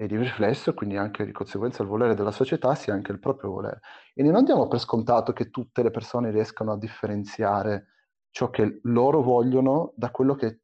e 0.00 0.06
di 0.06 0.16
riflesso, 0.16 0.74
quindi 0.74 0.96
anche 0.96 1.24
di 1.24 1.32
conseguenza 1.32 1.82
il 1.82 1.88
volere 1.88 2.14
della 2.14 2.30
società 2.30 2.74
sia 2.76 2.94
anche 2.94 3.10
il 3.12 3.18
proprio 3.18 3.50
volere. 3.50 3.80
Quindi 4.14 4.30
non 4.32 4.44
diamo 4.44 4.68
per 4.68 4.78
scontato 4.78 5.32
che 5.32 5.50
tutte 5.50 5.82
le 5.82 5.90
persone 5.90 6.30
riescano 6.30 6.72
a 6.72 6.78
differenziare 6.78 7.86
ciò 8.30 8.48
che 8.50 8.80
loro 8.84 9.22
vogliono 9.22 9.92
da 9.96 10.10
quello 10.10 10.34
che, 10.36 10.60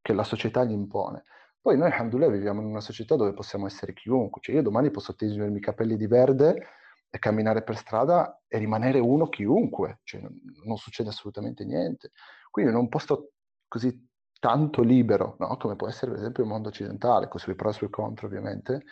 che 0.00 0.12
la 0.14 0.24
società 0.24 0.64
gli 0.64 0.72
impone. 0.72 1.24
Poi 1.60 1.76
noi, 1.76 1.90
alhamdulillah, 1.90 2.30
viviamo 2.30 2.60
in 2.62 2.68
una 2.68 2.80
società 2.80 3.16
dove 3.16 3.34
possiamo 3.34 3.66
essere 3.66 3.92
chiunque. 3.92 4.40
Cioè 4.40 4.54
io 4.54 4.62
domani 4.62 4.90
posso 4.90 5.14
tingermi 5.14 5.58
i 5.58 5.60
capelli 5.60 5.96
di 5.96 6.06
verde 6.06 6.66
e 7.10 7.18
camminare 7.18 7.62
per 7.62 7.76
strada 7.76 8.40
e 8.46 8.58
rimanere 8.58 9.00
uno 9.00 9.28
chiunque. 9.28 10.00
Cioè 10.04 10.20
non, 10.20 10.40
non 10.64 10.76
succede 10.76 11.10
assolutamente 11.10 11.64
niente. 11.64 12.12
Quindi 12.50 12.70
in 12.70 12.78
un 12.78 12.88
posto 12.88 13.32
così 13.68 14.08
tanto 14.40 14.82
libero, 14.82 15.36
no? 15.38 15.56
come 15.58 15.76
può 15.76 15.88
essere 15.88 16.10
per 16.10 16.20
esempio 16.20 16.42
il 16.42 16.48
mondo 16.48 16.68
occidentale, 16.68 17.28
con 17.28 17.40
i 17.46 17.54
pro 17.54 17.70
e 17.70 17.84
i 17.84 17.90
contro 17.90 18.26
ovviamente, 18.26 18.84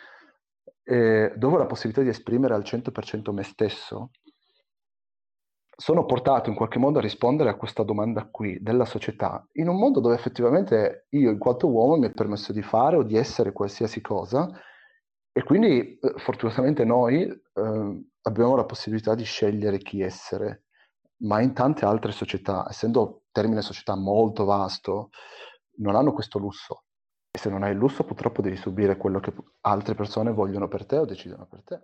eh, 0.83 1.33
dove 1.35 1.55
ho 1.55 1.57
la 1.57 1.65
possibilità 1.65 2.03
di 2.03 2.09
esprimere 2.09 2.53
al 2.53 2.61
100% 2.61 3.33
me 3.33 3.43
stesso, 3.43 4.11
sono 5.75 6.05
portato 6.05 6.49
in 6.49 6.55
qualche 6.55 6.77
modo 6.77 6.99
a 6.99 7.01
rispondere 7.01 7.49
a 7.49 7.55
questa 7.55 7.83
domanda 7.83 8.27
qui 8.29 8.61
della 8.61 8.85
società, 8.85 9.45
in 9.53 9.69
un 9.69 9.77
mondo 9.77 10.01
dove 10.01 10.15
effettivamente 10.15 11.07
io 11.09 11.31
in 11.31 11.37
quanto 11.37 11.69
uomo 11.69 11.95
mi 11.95 12.07
è 12.07 12.11
permesso 12.11 12.51
di 12.51 12.61
fare 12.61 12.97
o 12.97 13.03
di 13.03 13.15
essere 13.15 13.53
qualsiasi 13.53 14.01
cosa 14.01 14.49
e 15.31 15.43
quindi 15.43 15.97
eh, 15.97 16.13
fortunatamente 16.17 16.83
noi 16.83 17.23
eh, 17.23 18.03
abbiamo 18.29 18.55
la 18.55 18.65
possibilità 18.65 19.15
di 19.15 19.23
scegliere 19.23 19.79
chi 19.79 20.01
essere, 20.01 20.65
ma 21.23 21.41
in 21.41 21.53
tante 21.53 21.85
altre 21.85 22.11
società, 22.11 22.65
essendo 22.69 23.23
termine 23.31 23.61
società 23.61 23.95
molto 23.95 24.45
vasto, 24.45 25.09
non 25.77 25.95
hanno 25.95 26.13
questo 26.13 26.39
lusso. 26.39 26.83
E 27.31 27.37
se 27.37 27.49
non 27.49 27.63
hai 27.63 27.71
il 27.71 27.77
lusso 27.77 28.03
purtroppo 28.03 28.41
devi 28.41 28.55
subire 28.55 28.97
quello 28.97 29.19
che 29.19 29.33
altre 29.61 29.95
persone 29.95 30.31
vogliono 30.31 30.67
per 30.67 30.85
te 30.85 30.97
o 30.97 31.05
decidono 31.05 31.45
per 31.45 31.63
te. 31.63 31.81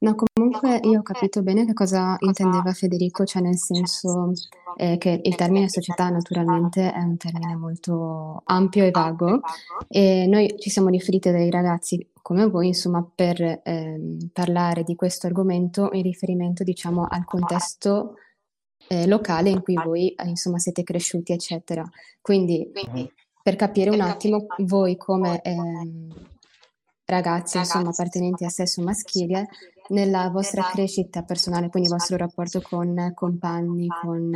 No, 0.00 0.16
comunque 0.62 0.88
io 0.88 1.00
ho 1.00 1.02
capito 1.02 1.42
bene 1.42 1.66
che 1.66 1.72
cosa 1.72 2.16
intendeva 2.20 2.72
Federico, 2.72 3.24
cioè 3.24 3.42
nel 3.42 3.58
senso 3.58 4.32
eh, 4.76 4.96
che 4.96 5.20
il 5.22 5.34
termine 5.34 5.68
società 5.68 6.08
naturalmente 6.08 6.92
è 6.92 7.00
un 7.00 7.16
termine 7.16 7.56
molto 7.56 8.42
ampio 8.44 8.84
e 8.84 8.92
vago 8.92 9.40
e 9.88 10.26
noi 10.28 10.54
ci 10.58 10.70
siamo 10.70 10.88
riferiti 10.88 11.30
dai 11.32 11.50
ragazzi 11.50 12.06
come 12.22 12.46
voi, 12.46 12.68
insomma, 12.68 13.04
per 13.12 13.42
eh, 13.42 14.00
parlare 14.32 14.84
di 14.84 14.94
questo 14.94 15.26
argomento 15.26 15.90
in 15.92 16.02
riferimento, 16.02 16.62
diciamo, 16.62 17.04
al 17.10 17.24
contesto 17.24 18.14
eh, 18.86 19.08
locale 19.08 19.50
in 19.50 19.60
cui 19.60 19.74
voi, 19.74 20.10
eh, 20.10 20.28
insomma, 20.28 20.58
siete 20.58 20.84
cresciuti, 20.84 21.32
eccetera. 21.32 21.84
Quindi, 22.20 22.70
per 23.42 23.56
capire 23.56 23.90
un 23.90 24.00
attimo, 24.00 24.46
voi 24.58 24.96
come 24.96 25.42
ehm, 25.42 26.14
ragazzi, 27.06 27.58
insomma, 27.58 27.88
appartenenti 27.88 28.44
a 28.44 28.48
sesso 28.48 28.80
maschile, 28.82 29.48
nella 29.88 30.28
vostra 30.30 30.64
crescita 30.70 31.22
personale, 31.22 31.68
quindi 31.68 31.88
il 31.88 31.94
vostro 31.94 32.16
rapporto 32.16 32.60
con 32.60 33.12
compagni, 33.14 33.88
con 33.88 34.34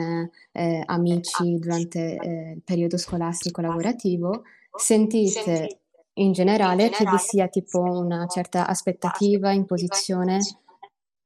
eh, 0.52 0.82
amici 0.84 1.58
durante 1.58 2.16
eh, 2.16 2.52
il 2.56 2.62
periodo 2.62 2.98
scolastico 2.98 3.60
lavorativo, 3.60 4.42
sentite 4.74 5.80
in 6.14 6.32
generale 6.32 6.88
che 6.90 7.04
vi 7.04 7.18
sia 7.18 7.48
tipo 7.48 7.80
una 7.80 8.26
certa 8.26 8.66
aspettativa, 8.66 9.52
imposizione 9.52 10.38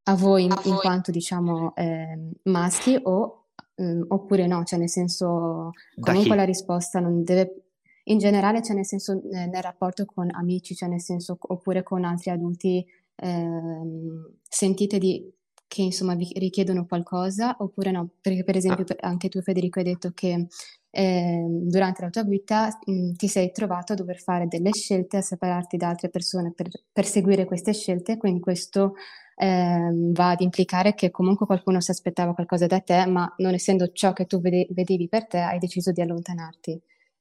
a 0.04 0.14
voi 0.14 0.44
in, 0.44 0.54
in 0.64 0.76
quanto 0.76 1.10
diciamo 1.10 1.74
eh, 1.76 2.32
maschi 2.44 2.98
o 3.02 3.46
mh, 3.76 3.84
mm, 3.84 4.02
oppure 4.08 4.46
no, 4.46 4.64
cioè 4.64 4.78
nel 4.78 4.88
senso 4.88 5.72
comunque 5.98 6.36
la 6.36 6.44
risposta 6.44 7.00
non 7.00 7.22
deve 7.22 7.64
in 8.04 8.18
generale, 8.18 8.62
cioè 8.62 8.74
nel 8.74 8.86
senso 8.86 9.20
nel 9.22 9.62
rapporto 9.62 10.04
con 10.04 10.28
amici, 10.32 10.74
cioè 10.74 10.88
nel 10.88 11.00
senso 11.00 11.36
oppure 11.38 11.82
con 11.82 12.04
altri 12.04 12.30
adulti 12.30 12.84
eh, 13.20 14.30
sentite 14.48 14.98
di, 14.98 15.32
che 15.66 15.82
insomma 15.82 16.14
vi 16.14 16.28
richiedono 16.34 16.86
qualcosa 16.86 17.56
oppure 17.60 17.90
no? 17.90 18.10
Perché 18.20 18.42
per 18.42 18.56
esempio 18.56 18.84
ah. 18.88 19.08
anche 19.08 19.28
tu 19.28 19.40
Federico 19.40 19.78
hai 19.78 19.84
detto 19.84 20.10
che 20.12 20.48
eh, 20.90 21.44
durante 21.48 22.02
la 22.02 22.10
tua 22.10 22.24
vita 22.24 22.76
mh, 22.84 23.12
ti 23.12 23.28
sei 23.28 23.52
trovato 23.52 23.92
a 23.92 23.96
dover 23.96 24.18
fare 24.18 24.48
delle 24.48 24.72
scelte, 24.72 25.18
a 25.18 25.22
separarti 25.22 25.76
da 25.76 25.88
altre 25.88 26.08
persone 26.08 26.52
per, 26.52 26.68
per 26.92 27.06
seguire 27.06 27.44
queste 27.44 27.72
scelte, 27.72 28.16
quindi 28.16 28.40
questo 28.40 28.94
eh, 29.36 29.90
va 30.12 30.30
ad 30.30 30.40
implicare 30.40 30.94
che 30.94 31.10
comunque 31.10 31.46
qualcuno 31.46 31.80
si 31.80 31.90
aspettava 31.90 32.34
qualcosa 32.34 32.66
da 32.66 32.80
te, 32.80 33.06
ma 33.06 33.32
non 33.38 33.54
essendo 33.54 33.92
ciò 33.92 34.12
che 34.12 34.26
tu 34.26 34.40
vede- 34.40 34.66
vedevi 34.70 35.08
per 35.08 35.26
te, 35.26 35.38
hai 35.38 35.58
deciso 35.58 35.92
di 35.92 36.00
allontanarti. 36.00 36.80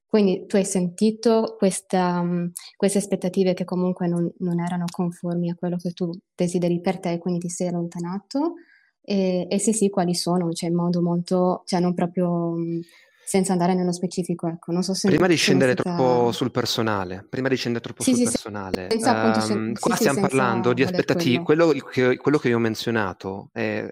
Quindi 0.10 0.48
tu 0.48 0.56
hai 0.56 0.66
sentito 0.66 1.56
questa, 1.56 2.20
um, 2.20 2.52
queste 2.76 2.98
aspettative 2.98 3.54
che 3.54 3.64
comunque 3.64 4.08
non, 4.08 4.28
non, 4.40 4.60
erano 4.60 4.86
conformi 4.92 5.52
a 5.52 5.56
quello 5.56 5.78
che 5.78 5.92
tu 5.92 6.10
desideri 6.34 6.82
per 6.82 7.00
te, 7.00 7.20
quindi 7.20 7.42
ti 7.42 7.50
sei 7.50 7.68
allontanato. 7.68 8.56
E, 9.04 9.46
e 9.48 9.60
se 9.60 9.72
sì, 9.72 9.90
quali 9.90 10.16
sono? 10.16 10.52
Cioè, 10.52 10.70
in 10.70 10.76
modo 10.76 11.04
molto, 11.04 11.62
cioè 11.66 11.80
non 11.80 11.94
proprio 11.94 12.28
um, 12.28 12.80
senza 13.24 13.52
andare 13.52 13.76
nello 13.76 13.92
specifico, 13.92 14.48
ecco. 14.48 14.72
Non 14.72 14.82
so 14.82 14.96
se 14.96 15.10
prima 15.10 15.28
di 15.28 15.36
scendere 15.36 15.74
stata... 15.74 15.96
troppo 15.96 16.32
sul 16.32 16.50
personale, 16.50 17.24
prima 17.30 17.48
di 17.48 17.56
scendere 17.56 17.84
troppo 17.84 18.02
sì, 18.02 18.16
sul 18.16 18.18
sì, 18.18 18.32
personale, 18.32 18.88
senza, 18.90 19.12
um, 19.12 19.18
appunto, 19.18 19.40
sen- 19.42 19.74
qua 19.80 19.94
sì, 19.94 20.02
stiamo 20.02 20.22
parlando 20.22 20.74
di 20.74 20.82
aspettative. 20.82 21.44
Quello. 21.44 21.68
Quello, 21.68 21.86
che, 21.88 22.18
quello 22.18 22.40
che 22.40 22.48
io 22.48 22.56
ho 22.56 22.60
menzionato 22.60 23.50
è 23.54 23.88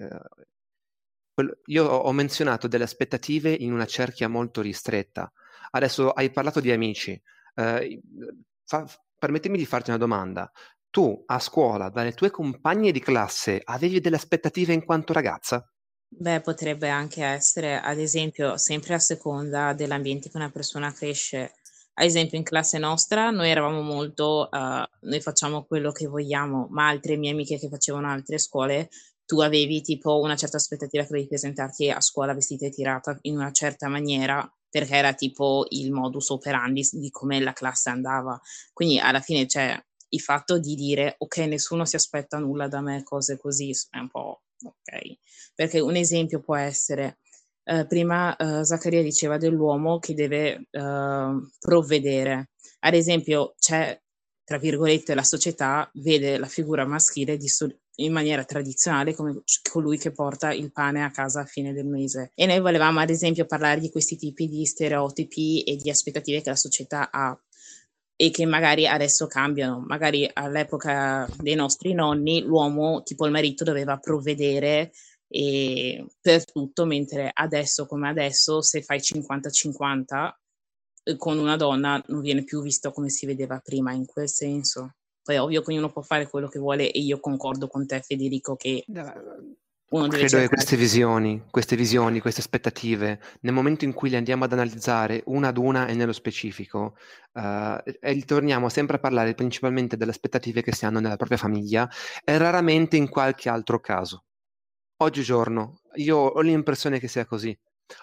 io 1.65 1.85
ho 1.85 2.11
menzionato 2.11 2.67
delle 2.67 2.83
aspettative 2.83 3.51
in 3.51 3.73
una 3.73 3.85
cerchia 3.85 4.27
molto 4.27 4.61
ristretta. 4.61 5.31
Adesso 5.71 6.11
hai 6.11 6.31
parlato 6.31 6.59
di 6.59 6.71
amici. 6.71 7.19
Eh, 7.55 8.01
fa, 8.65 8.85
permettimi 9.17 9.57
di 9.57 9.65
farti 9.65 9.89
una 9.89 9.99
domanda. 9.99 10.51
Tu 10.89 11.23
a 11.25 11.39
scuola, 11.39 11.89
dalle 11.89 12.13
tue 12.13 12.31
compagne 12.31 12.91
di 12.91 12.99
classe, 12.99 13.61
avevi 13.63 13.99
delle 13.99 14.15
aspettative 14.15 14.73
in 14.73 14.85
quanto 14.85 15.13
ragazza? 15.13 15.69
Beh, 16.09 16.39
potrebbe 16.41 16.87
anche 16.87 17.23
essere, 17.23 17.79
ad 17.79 17.99
esempio, 17.99 18.57
sempre 18.57 18.93
a 18.93 18.99
seconda 18.99 19.73
dell'ambiente 19.73 20.29
che 20.29 20.37
una 20.37 20.49
persona 20.49 20.91
cresce. 20.93 21.55
Ad 21.93 22.05
esempio, 22.05 22.37
in 22.37 22.43
classe 22.43 22.77
nostra 22.77 23.29
noi 23.29 23.49
eravamo 23.49 23.81
molto, 23.81 24.47
uh, 24.49 25.07
noi 25.07 25.21
facciamo 25.21 25.65
quello 25.65 25.91
che 25.91 26.07
vogliamo, 26.07 26.67
ma 26.69 26.87
altre 26.87 27.17
mie 27.17 27.31
amiche 27.31 27.59
che 27.59 27.67
facevano 27.69 28.09
altre 28.09 28.37
scuole, 28.37 28.89
tu 29.27 29.41
avevi 29.41 29.81
tipo 29.81 30.19
una 30.21 30.37
certa 30.37 30.55
aspettativa 30.55 31.03
che 31.03 31.09
dovevi 31.09 31.27
presentarti 31.27 31.89
a 31.89 31.99
scuola 31.99 32.33
vestita 32.33 32.65
e 32.65 32.71
tirata 32.71 33.17
in 33.23 33.35
una 33.35 33.51
certa 33.51 33.89
maniera 33.89 34.49
perché 34.69 34.95
era 34.95 35.13
tipo 35.13 35.65
il 35.69 35.91
modus 35.91 36.29
operandi 36.29 36.87
di 36.93 37.09
come 37.09 37.41
la 37.41 37.51
classe 37.51 37.89
andava. 37.89 38.39
Quindi 38.71 38.99
alla 38.99 39.19
fine 39.19 39.45
c'è 39.45 39.77
il 40.09 40.21
fatto 40.21 40.57
di 40.59 40.75
dire 40.75 41.15
ok, 41.17 41.37
nessuno 41.39 41.83
si 41.83 41.97
aspetta 41.97 42.37
nulla 42.37 42.69
da 42.69 42.79
me, 42.79 43.03
cose 43.03 43.37
così, 43.37 43.71
è 43.89 43.97
un 43.97 44.09
po' 44.09 44.43
ok. 44.63 45.17
Perché 45.53 45.81
un 45.81 45.97
esempio 45.97 46.39
può 46.39 46.55
essere, 46.55 47.19
eh, 47.65 47.85
prima 47.85 48.33
eh, 48.37 48.63
Zaccaria 48.63 49.01
diceva 49.01 49.37
dell'uomo 49.37 49.99
che 49.99 50.13
deve 50.13 50.67
eh, 50.71 51.49
provvedere. 51.59 52.51
Ad 52.79 52.93
esempio 52.93 53.55
c'è, 53.59 53.99
tra 54.45 54.57
virgolette, 54.57 55.15
la 55.15 55.23
società 55.23 55.89
vede 55.95 56.37
la 56.37 56.47
figura 56.47 56.85
maschile 56.85 57.35
di, 57.35 57.49
in 57.99 58.11
maniera 58.11 58.43
tradizionale 58.43 59.13
come 59.13 59.41
colui 59.69 59.97
che 59.97 60.11
porta 60.11 60.51
il 60.53 60.71
pane 60.71 61.03
a 61.03 61.11
casa 61.11 61.41
a 61.41 61.45
fine 61.45 61.73
del 61.73 61.85
mese. 61.85 62.31
E 62.35 62.45
noi 62.45 62.59
volevamo 62.59 62.99
ad 62.99 63.09
esempio 63.09 63.45
parlare 63.45 63.79
di 63.79 63.89
questi 63.89 64.17
tipi 64.17 64.47
di 64.47 64.65
stereotipi 64.65 65.63
e 65.63 65.75
di 65.75 65.89
aspettative 65.89 66.41
che 66.41 66.49
la 66.49 66.55
società 66.55 67.09
ha 67.11 67.39
e 68.19 68.31
che 68.31 68.45
magari 68.45 68.87
adesso 68.87 69.27
cambiano. 69.27 69.83
Magari 69.87 70.29
all'epoca 70.31 71.27
dei 71.37 71.55
nostri 71.55 71.93
nonni 71.93 72.41
l'uomo, 72.41 73.03
tipo 73.03 73.25
il 73.25 73.31
marito, 73.31 73.63
doveva 73.63 73.97
provvedere 73.97 74.91
per 75.29 76.45
tutto, 76.45 76.85
mentre 76.85 77.29
adesso 77.33 77.85
come 77.85 78.07
adesso, 78.07 78.61
se 78.61 78.81
fai 78.81 78.99
50-50 78.99 80.31
eh, 81.03 81.17
con 81.17 81.37
una 81.37 81.57
donna 81.57 82.01
non 82.07 82.21
viene 82.21 82.43
più 82.43 82.61
visto 82.61 82.91
come 82.91 83.09
si 83.09 83.25
vedeva 83.25 83.59
prima 83.59 83.91
in 83.91 84.05
quel 84.05 84.29
senso. 84.29 84.93
Poi 85.27 85.35
è 85.35 85.41
ovvio 85.41 85.61
che 85.61 85.71
ognuno 85.71 85.89
può 85.89 86.01
fare 86.01 86.29
quello 86.29 86.47
che 86.47 86.57
vuole 86.57 86.89
e 86.89 86.99
io 86.99 87.19
concordo 87.19 87.67
con 87.67 87.85
te 87.85 87.99
Federico 87.99 88.55
che 88.55 88.85
uno 88.87 90.07
deve 90.07 90.25
Credo 90.25 90.37
che 90.37 90.47
queste 90.47 90.77
visioni, 90.77 91.43
queste 91.51 91.75
visioni, 91.75 92.21
queste 92.21 92.39
aspettative, 92.39 93.19
nel 93.41 93.51
momento 93.51 93.83
in 93.83 93.91
cui 93.91 94.09
le 94.09 94.15
andiamo 94.15 94.45
ad 94.45 94.53
analizzare 94.53 95.23
una 95.25 95.49
ad 95.49 95.57
una 95.57 95.87
e 95.87 95.95
nello 95.95 96.13
specifico, 96.13 96.95
uh, 97.33 97.41
e 97.83 98.13
ritorniamo 98.13 98.69
sempre 98.69 98.95
a 98.95 98.99
parlare 98.99 99.33
principalmente 99.33 99.97
delle 99.97 100.11
aspettative 100.11 100.61
che 100.61 100.73
si 100.73 100.85
hanno 100.85 101.01
nella 101.01 101.17
propria 101.17 101.37
famiglia 101.37 101.89
e 102.23 102.37
raramente 102.37 102.95
in 102.95 103.09
qualche 103.09 103.49
altro 103.49 103.81
caso. 103.81 104.23
Oggigiorno 105.01 105.81
io 105.95 106.15
ho 106.19 106.39
l'impressione 106.39 106.99
che 106.99 107.09
sia 107.09 107.25
così. 107.25 107.57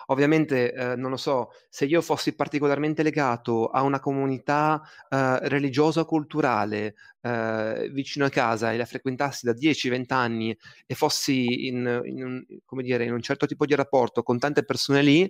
Ovviamente, 0.07 0.73
eh, 0.73 0.97
non 0.97 1.11
lo 1.11 1.17
so, 1.17 1.51
se 1.69 1.85
io 1.85 2.01
fossi 2.01 2.35
particolarmente 2.35 3.03
legato 3.03 3.69
a 3.69 3.83
una 3.83 4.01
comunità 4.01 4.83
eh, 5.09 5.49
religiosa 5.49 6.01
o 6.01 6.05
culturale 6.05 6.95
eh, 7.21 7.91
vicino 7.93 8.25
a 8.25 8.31
casa 8.31 8.73
e 8.73 8.77
la 8.77 8.87
frequentassi 8.87 9.47
da 9.47 9.53
10-20 9.53 10.13
anni 10.15 10.57
e 10.87 10.95
fossi 10.95 11.67
in, 11.67 12.03
in, 12.05 12.25
un, 12.25 12.83
dire, 12.83 13.05
in 13.05 13.13
un 13.13 13.23
certo 13.23 13.47
tipo 13.47 13.67
di 13.67 13.75
rapporto 13.75 14.23
con 14.23 14.39
tante 14.39 14.65
persone 14.65 15.03
lì, 15.03 15.29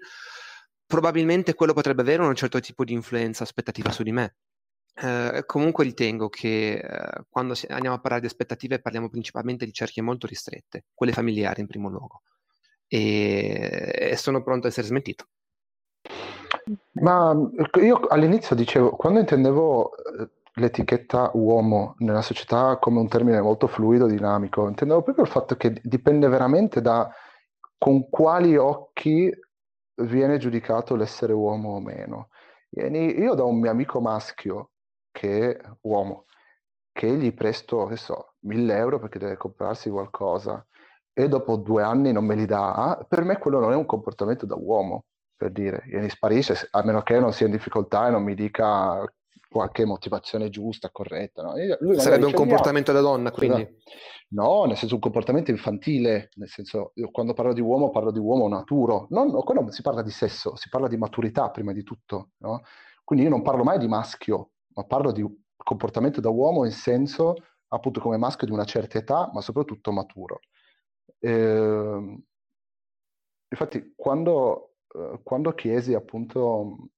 probabilmente 0.86 1.54
quello 1.54 1.72
potrebbe 1.72 2.02
avere 2.02 2.22
un 2.22 2.34
certo 2.34 2.60
tipo 2.60 2.84
di 2.84 2.92
influenza 2.92 3.42
aspettativa 3.42 3.90
su 3.90 4.02
di 4.02 4.12
me. 4.12 4.36
Eh, 4.96 5.42
comunque 5.46 5.82
ritengo 5.82 6.28
che 6.28 6.74
eh, 6.74 7.24
quando 7.28 7.54
andiamo 7.68 7.96
a 7.96 8.00
parlare 8.00 8.20
di 8.20 8.28
aspettative 8.28 8.80
parliamo 8.80 9.10
principalmente 9.10 9.64
di 9.64 9.72
cerchie 9.72 10.02
molto 10.02 10.28
ristrette, 10.28 10.84
quelle 10.94 11.12
familiari 11.12 11.60
in 11.60 11.66
primo 11.66 11.88
luogo 11.88 12.22
e, 12.94 13.90
e 14.12 14.16
sono 14.16 14.42
pronto 14.42 14.66
a 14.66 14.70
essere 14.70 14.86
smentito. 14.86 15.26
Ma 16.92 17.34
io 17.80 18.00
all'inizio 18.08 18.54
dicevo, 18.54 18.90
quando 18.90 19.18
intendevo 19.18 19.96
eh, 19.96 20.30
l'etichetta 20.54 21.32
uomo 21.34 21.96
nella 21.98 22.22
società 22.22 22.78
come 22.78 23.00
un 23.00 23.08
termine 23.08 23.40
molto 23.40 23.66
fluido, 23.66 24.06
dinamico, 24.06 24.68
intendevo 24.68 25.02
proprio 25.02 25.24
il 25.24 25.30
fatto 25.30 25.56
che 25.56 25.80
dipende 25.82 26.28
veramente 26.28 26.80
da 26.80 27.10
con 27.76 28.08
quali 28.08 28.56
occhi 28.56 29.30
viene 29.96 30.38
giudicato 30.38 30.94
l'essere 30.94 31.32
uomo 31.32 31.74
o 31.74 31.80
meno. 31.80 32.28
Io 32.70 33.34
da 33.34 33.42
un 33.44 33.58
mio 33.58 33.70
amico 33.70 34.00
maschio, 34.00 34.70
che 35.10 35.50
è 35.56 35.60
uomo, 35.82 36.26
che 36.92 37.08
gli 37.16 37.32
presto, 37.34 37.86
che 37.86 37.96
so, 37.96 38.34
1000 38.40 38.76
euro 38.76 38.98
perché 39.00 39.18
deve 39.18 39.36
comprarsi 39.36 39.90
qualcosa, 39.90 40.64
e 41.14 41.28
dopo 41.28 41.56
due 41.56 41.82
anni 41.82 42.12
non 42.12 42.24
me 42.24 42.34
li 42.34 42.44
dà, 42.44 43.02
per 43.08 43.22
me 43.22 43.38
quello 43.38 43.60
non 43.60 43.72
è 43.72 43.76
un 43.76 43.86
comportamento 43.86 44.44
da 44.44 44.56
uomo, 44.56 45.04
per 45.36 45.52
dire, 45.52 45.84
e 45.90 46.08
sparisce, 46.08 46.68
a 46.72 46.82
meno 46.84 47.02
che 47.02 47.18
non 47.20 47.32
sia 47.32 47.46
in 47.46 47.52
difficoltà 47.52 48.08
e 48.08 48.10
non 48.10 48.24
mi 48.24 48.34
dica 48.34 49.04
qualche 49.48 49.84
motivazione 49.84 50.50
giusta, 50.50 50.90
corretta. 50.90 51.42
No? 51.42 51.52
Sarebbe 51.96 52.26
un 52.26 52.32
comportamento 52.32 52.90
da 52.90 53.00
donna, 53.00 53.30
quindi? 53.30 53.64
No, 54.30 54.64
nel 54.64 54.76
senso 54.76 54.96
un 54.96 55.00
comportamento 55.00 55.52
infantile, 55.52 56.30
nel 56.34 56.48
senso, 56.48 56.90
io 56.94 57.08
quando 57.12 57.34
parlo 57.34 57.52
di 57.52 57.60
uomo 57.60 57.90
parlo 57.90 58.10
di 58.10 58.18
uomo 58.18 58.48
naturo, 58.48 59.06
non, 59.10 59.30
quello 59.30 59.70
si 59.70 59.82
parla 59.82 60.02
di 60.02 60.10
sesso, 60.10 60.56
si 60.56 60.68
parla 60.68 60.88
di 60.88 60.96
maturità 60.96 61.50
prima 61.50 61.72
di 61.72 61.84
tutto, 61.84 62.30
no? 62.38 62.62
Quindi 63.04 63.26
io 63.26 63.30
non 63.30 63.42
parlo 63.42 63.62
mai 63.62 63.78
di 63.78 63.86
maschio, 63.86 64.50
ma 64.74 64.82
parlo 64.84 65.12
di 65.12 65.24
comportamento 65.56 66.20
da 66.20 66.30
uomo 66.30 66.64
in 66.64 66.72
senso 66.72 67.34
appunto 67.68 68.00
come 68.00 68.16
maschio 68.16 68.46
di 68.46 68.52
una 68.52 68.64
certa 68.64 68.98
età, 68.98 69.30
ma 69.32 69.40
soprattutto 69.40 69.92
maturo. 69.92 70.40
Eh, 71.24 72.22
infatti, 73.48 73.94
quando, 73.96 74.74
eh, 74.94 75.20
quando, 75.22 75.54
chiesi 75.54 75.94
appunto 75.94 76.90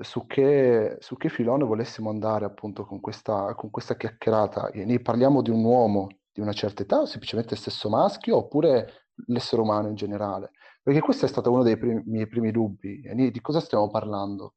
su 0.00 0.26
che, 0.26 0.96
su 1.00 1.16
che, 1.16 1.28
filone 1.28 1.64
volessimo 1.64 2.08
andare 2.10 2.44
appunto 2.44 2.84
con 2.84 3.00
questa, 3.00 3.54
con 3.54 3.70
questa 3.70 3.96
chiacchierata, 3.96 4.70
ne 4.72 5.00
parliamo 5.00 5.42
di 5.42 5.50
un 5.50 5.64
uomo 5.64 6.06
di 6.32 6.40
una 6.40 6.52
certa 6.52 6.82
età 6.82 7.04
semplicemente 7.06 7.56
stesso 7.56 7.88
maschio 7.88 8.36
oppure 8.36 9.08
l'essere 9.26 9.60
umano 9.62 9.88
in 9.88 9.96
generale? 9.96 10.52
Perché 10.82 11.00
questo 11.00 11.24
è 11.26 11.28
stato 11.28 11.50
uno 11.50 11.64
dei 11.64 11.76
primi, 11.76 12.02
miei 12.06 12.28
primi 12.28 12.52
dubbi. 12.52 13.02
Di 13.30 13.40
cosa 13.40 13.60
stiamo 13.60 13.88
parlando? 13.90 14.54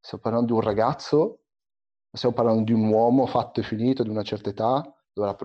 Stiamo 0.00 0.24
parlando 0.24 0.46
di 0.52 0.58
un 0.58 0.64
ragazzo? 0.64 1.40
Stiamo 2.10 2.34
parlando 2.34 2.62
di 2.64 2.72
un 2.72 2.88
uomo 2.88 3.26
fatto 3.26 3.60
e 3.60 3.62
finito 3.64 4.02
di 4.02 4.08
una 4.08 4.22
certa 4.22 4.50
età? 4.50 5.01
Dove 5.12 5.36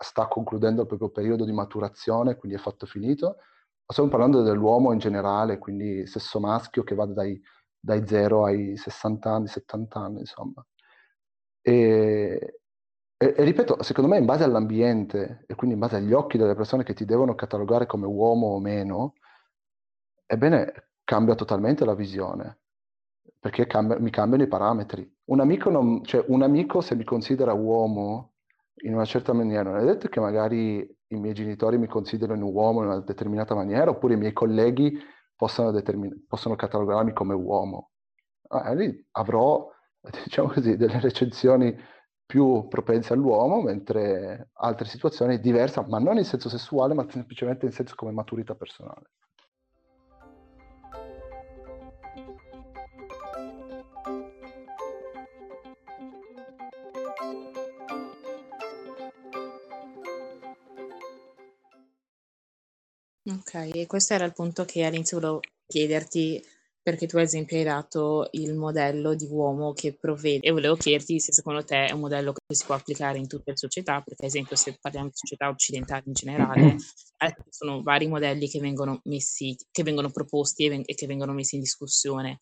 sta 0.00 0.28
concludendo 0.28 0.82
il 0.82 0.86
proprio 0.86 1.10
periodo 1.10 1.44
di 1.44 1.52
maturazione, 1.52 2.36
quindi 2.36 2.56
è 2.56 2.60
fatto 2.60 2.86
finito, 2.86 3.38
stiamo 3.86 4.10
parlando 4.10 4.42
dell'uomo 4.42 4.92
in 4.92 4.98
generale, 4.98 5.58
quindi 5.58 6.06
sesso 6.06 6.38
maschio 6.40 6.84
che 6.84 6.94
va 6.94 7.06
dai, 7.06 7.40
dai 7.80 8.06
0 8.06 8.44
ai 8.44 8.76
60 8.76 9.30
anni, 9.30 9.46
70 9.48 9.98
anni, 9.98 10.20
insomma. 10.20 10.64
E, 11.60 12.60
e, 13.16 13.34
e, 13.36 13.44
ripeto, 13.44 13.82
secondo 13.82 14.10
me 14.10 14.18
in 14.18 14.24
base 14.26 14.44
all'ambiente 14.44 15.44
e 15.46 15.54
quindi 15.54 15.74
in 15.74 15.80
base 15.80 15.96
agli 15.96 16.12
occhi 16.12 16.38
delle 16.38 16.54
persone 16.54 16.84
che 16.84 16.94
ti 16.94 17.04
devono 17.04 17.34
catalogare 17.34 17.86
come 17.86 18.06
uomo 18.06 18.48
o 18.48 18.60
meno, 18.60 19.14
ebbene 20.26 20.90
cambia 21.04 21.34
totalmente 21.34 21.84
la 21.84 21.94
visione, 21.94 22.60
perché 23.40 23.66
cambia, 23.66 23.98
mi 23.98 24.10
cambiano 24.10 24.44
i 24.44 24.48
parametri. 24.48 25.16
Un 25.24 25.40
amico, 25.40 25.70
non, 25.70 26.04
cioè, 26.04 26.24
un 26.28 26.42
amico 26.42 26.80
se 26.80 26.94
mi 26.94 27.04
considera 27.04 27.52
uomo 27.54 28.34
in 28.84 28.94
una 28.94 29.04
certa 29.04 29.32
maniera. 29.32 29.70
Non 29.70 29.80
è 29.80 29.84
detto 29.84 30.08
che 30.08 30.20
magari 30.20 30.78
i 31.08 31.16
miei 31.16 31.34
genitori 31.34 31.78
mi 31.78 31.86
considerino 31.86 32.46
un 32.46 32.52
uomo 32.54 32.82
in 32.82 32.88
una 32.88 33.00
determinata 33.00 33.54
maniera, 33.54 33.90
oppure 33.90 34.14
i 34.14 34.16
miei 34.16 34.32
colleghi 34.32 34.98
possano, 35.34 35.70
determin- 35.70 36.24
possono 36.26 36.56
catalogarmi 36.56 37.12
come 37.12 37.34
uomo. 37.34 37.90
Ah, 38.48 38.72
lì 38.74 39.06
avrò, 39.12 39.68
diciamo 40.24 40.48
così, 40.48 40.76
delle 40.76 41.00
recensioni 41.00 41.76
più 42.26 42.66
propense 42.68 43.12
all'uomo, 43.14 43.62
mentre 43.62 44.50
altre 44.54 44.86
situazioni 44.86 45.40
diverse, 45.40 45.84
ma 45.88 45.98
non 45.98 46.18
in 46.18 46.24
senso 46.24 46.48
sessuale, 46.48 46.94
ma 46.94 47.06
semplicemente 47.08 47.66
in 47.66 47.72
senso 47.72 47.94
come 47.96 48.12
maturità 48.12 48.54
personale. 48.54 49.10
Ok, 63.30 63.70
e 63.74 63.86
questo 63.86 64.14
era 64.14 64.24
il 64.24 64.32
punto 64.32 64.64
che 64.64 64.84
all'inizio 64.84 65.20
volevo 65.20 65.40
chiederti, 65.66 66.42
perché 66.80 67.06
tu 67.06 67.18
ad 67.18 67.24
esempio 67.24 67.58
hai 67.58 67.64
dato 67.64 68.28
il 68.32 68.54
modello 68.54 69.14
di 69.14 69.26
uomo 69.30 69.74
che 69.74 69.92
provvede 69.92 70.46
e 70.46 70.50
volevo 70.50 70.76
chiederti 70.76 71.20
se 71.20 71.34
secondo 71.34 71.62
te 71.62 71.88
è 71.88 71.92
un 71.92 72.00
modello 72.00 72.32
che 72.32 72.54
si 72.54 72.64
può 72.64 72.74
applicare 72.74 73.18
in 73.18 73.28
tutte 73.28 73.50
le 73.50 73.56
società, 73.58 74.00
perché 74.00 74.24
ad 74.24 74.30
esempio 74.30 74.56
se 74.56 74.78
parliamo 74.80 75.08
di 75.08 75.14
società 75.14 75.48
occidentali 75.50 76.04
in 76.06 76.12
generale, 76.14 76.76
eh, 77.18 77.36
sono 77.50 77.82
vari 77.82 78.06
modelli 78.06 78.48
che 78.48 78.60
vengono 78.60 79.02
messi, 79.04 79.54
che 79.70 79.82
vengono 79.82 80.10
proposti 80.10 80.64
e, 80.64 80.68
ven- 80.70 80.82
e 80.86 80.94
che 80.94 81.06
vengono 81.06 81.34
messi 81.34 81.56
in 81.56 81.60
discussione. 81.60 82.38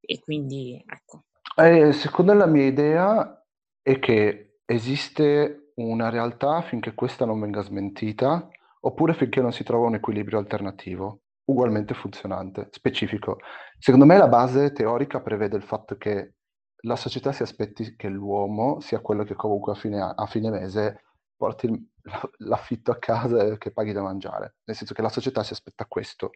E 0.00 0.20
quindi, 0.20 0.84
ecco. 0.86 1.24
Eh, 1.56 1.92
secondo 1.92 2.34
la 2.34 2.46
mia 2.46 2.66
idea 2.66 3.46
è 3.80 3.98
che 3.98 4.58
esiste 4.66 5.72
una 5.76 6.10
realtà 6.10 6.60
finché 6.62 6.92
questa 6.92 7.24
non 7.24 7.40
venga 7.40 7.62
smentita 7.62 8.50
oppure 8.80 9.14
finché 9.14 9.40
non 9.40 9.52
si 9.52 9.64
trova 9.64 9.86
un 9.86 9.94
equilibrio 9.94 10.38
alternativo, 10.38 11.22
ugualmente 11.44 11.94
funzionante, 11.94 12.68
specifico. 12.70 13.38
Secondo 13.78 14.06
me 14.06 14.16
la 14.16 14.28
base 14.28 14.72
teorica 14.72 15.20
prevede 15.20 15.56
il 15.56 15.62
fatto 15.62 15.96
che 15.96 16.34
la 16.82 16.96
società 16.96 17.32
si 17.32 17.42
aspetti 17.42 17.96
che 17.96 18.08
l'uomo 18.08 18.80
sia 18.80 19.00
quello 19.00 19.24
che 19.24 19.34
comunque 19.34 19.72
a 19.72 19.74
fine, 19.74 20.00
a 20.00 20.26
fine 20.26 20.50
mese 20.50 21.02
porti 21.36 21.68
l'affitto 22.38 22.90
a 22.90 22.98
casa 22.98 23.44
e 23.44 23.58
che 23.58 23.72
paghi 23.72 23.92
da 23.92 24.02
mangiare, 24.02 24.56
nel 24.64 24.76
senso 24.76 24.94
che 24.94 25.02
la 25.02 25.08
società 25.08 25.42
si 25.42 25.52
aspetta 25.52 25.86
questo. 25.86 26.30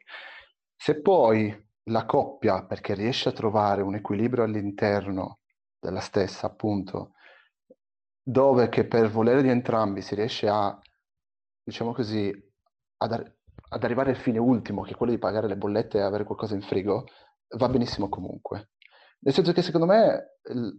Se 0.75 1.01
poi 1.01 1.71
la 1.85 2.07
coppia, 2.07 2.65
perché 2.65 2.95
riesce 2.95 3.29
a 3.29 3.33
trovare 3.33 3.83
un 3.83 3.95
equilibrio 3.95 4.45
all'interno 4.45 5.41
della 5.79 6.01
stessa, 6.01 6.47
appunto, 6.47 7.15
dove 8.23 8.69
che 8.69 8.87
per 8.87 9.09
volere 9.11 9.43
di 9.43 9.49
entrambi 9.49 10.01
si 10.01 10.15
riesce 10.15 10.49
a 10.49 10.79
diciamo 11.63 11.93
così, 11.93 12.33
ad, 12.99 13.13
ar- 13.13 13.37
ad 13.71 13.85
arrivare 13.85 14.11
al 14.11 14.17
fine 14.17 14.39
ultimo, 14.39 14.83
che 14.83 14.93
è 14.93 14.97
quello 14.97 15.13
di 15.13 15.19
pagare 15.19 15.49
le 15.49 15.57
bollette 15.57 15.99
e 15.99 16.03
avere 16.03 16.25
qualcosa 16.25 16.55
in 16.55 16.63
frigo, 16.63 17.07
va 17.57 17.69
benissimo 17.69 18.09
comunque. 18.09 18.71
Nel 19.21 19.35
senso 19.35 19.53
che 19.53 19.63
secondo 19.63 19.87
me 19.87 20.39
l- 20.43 20.71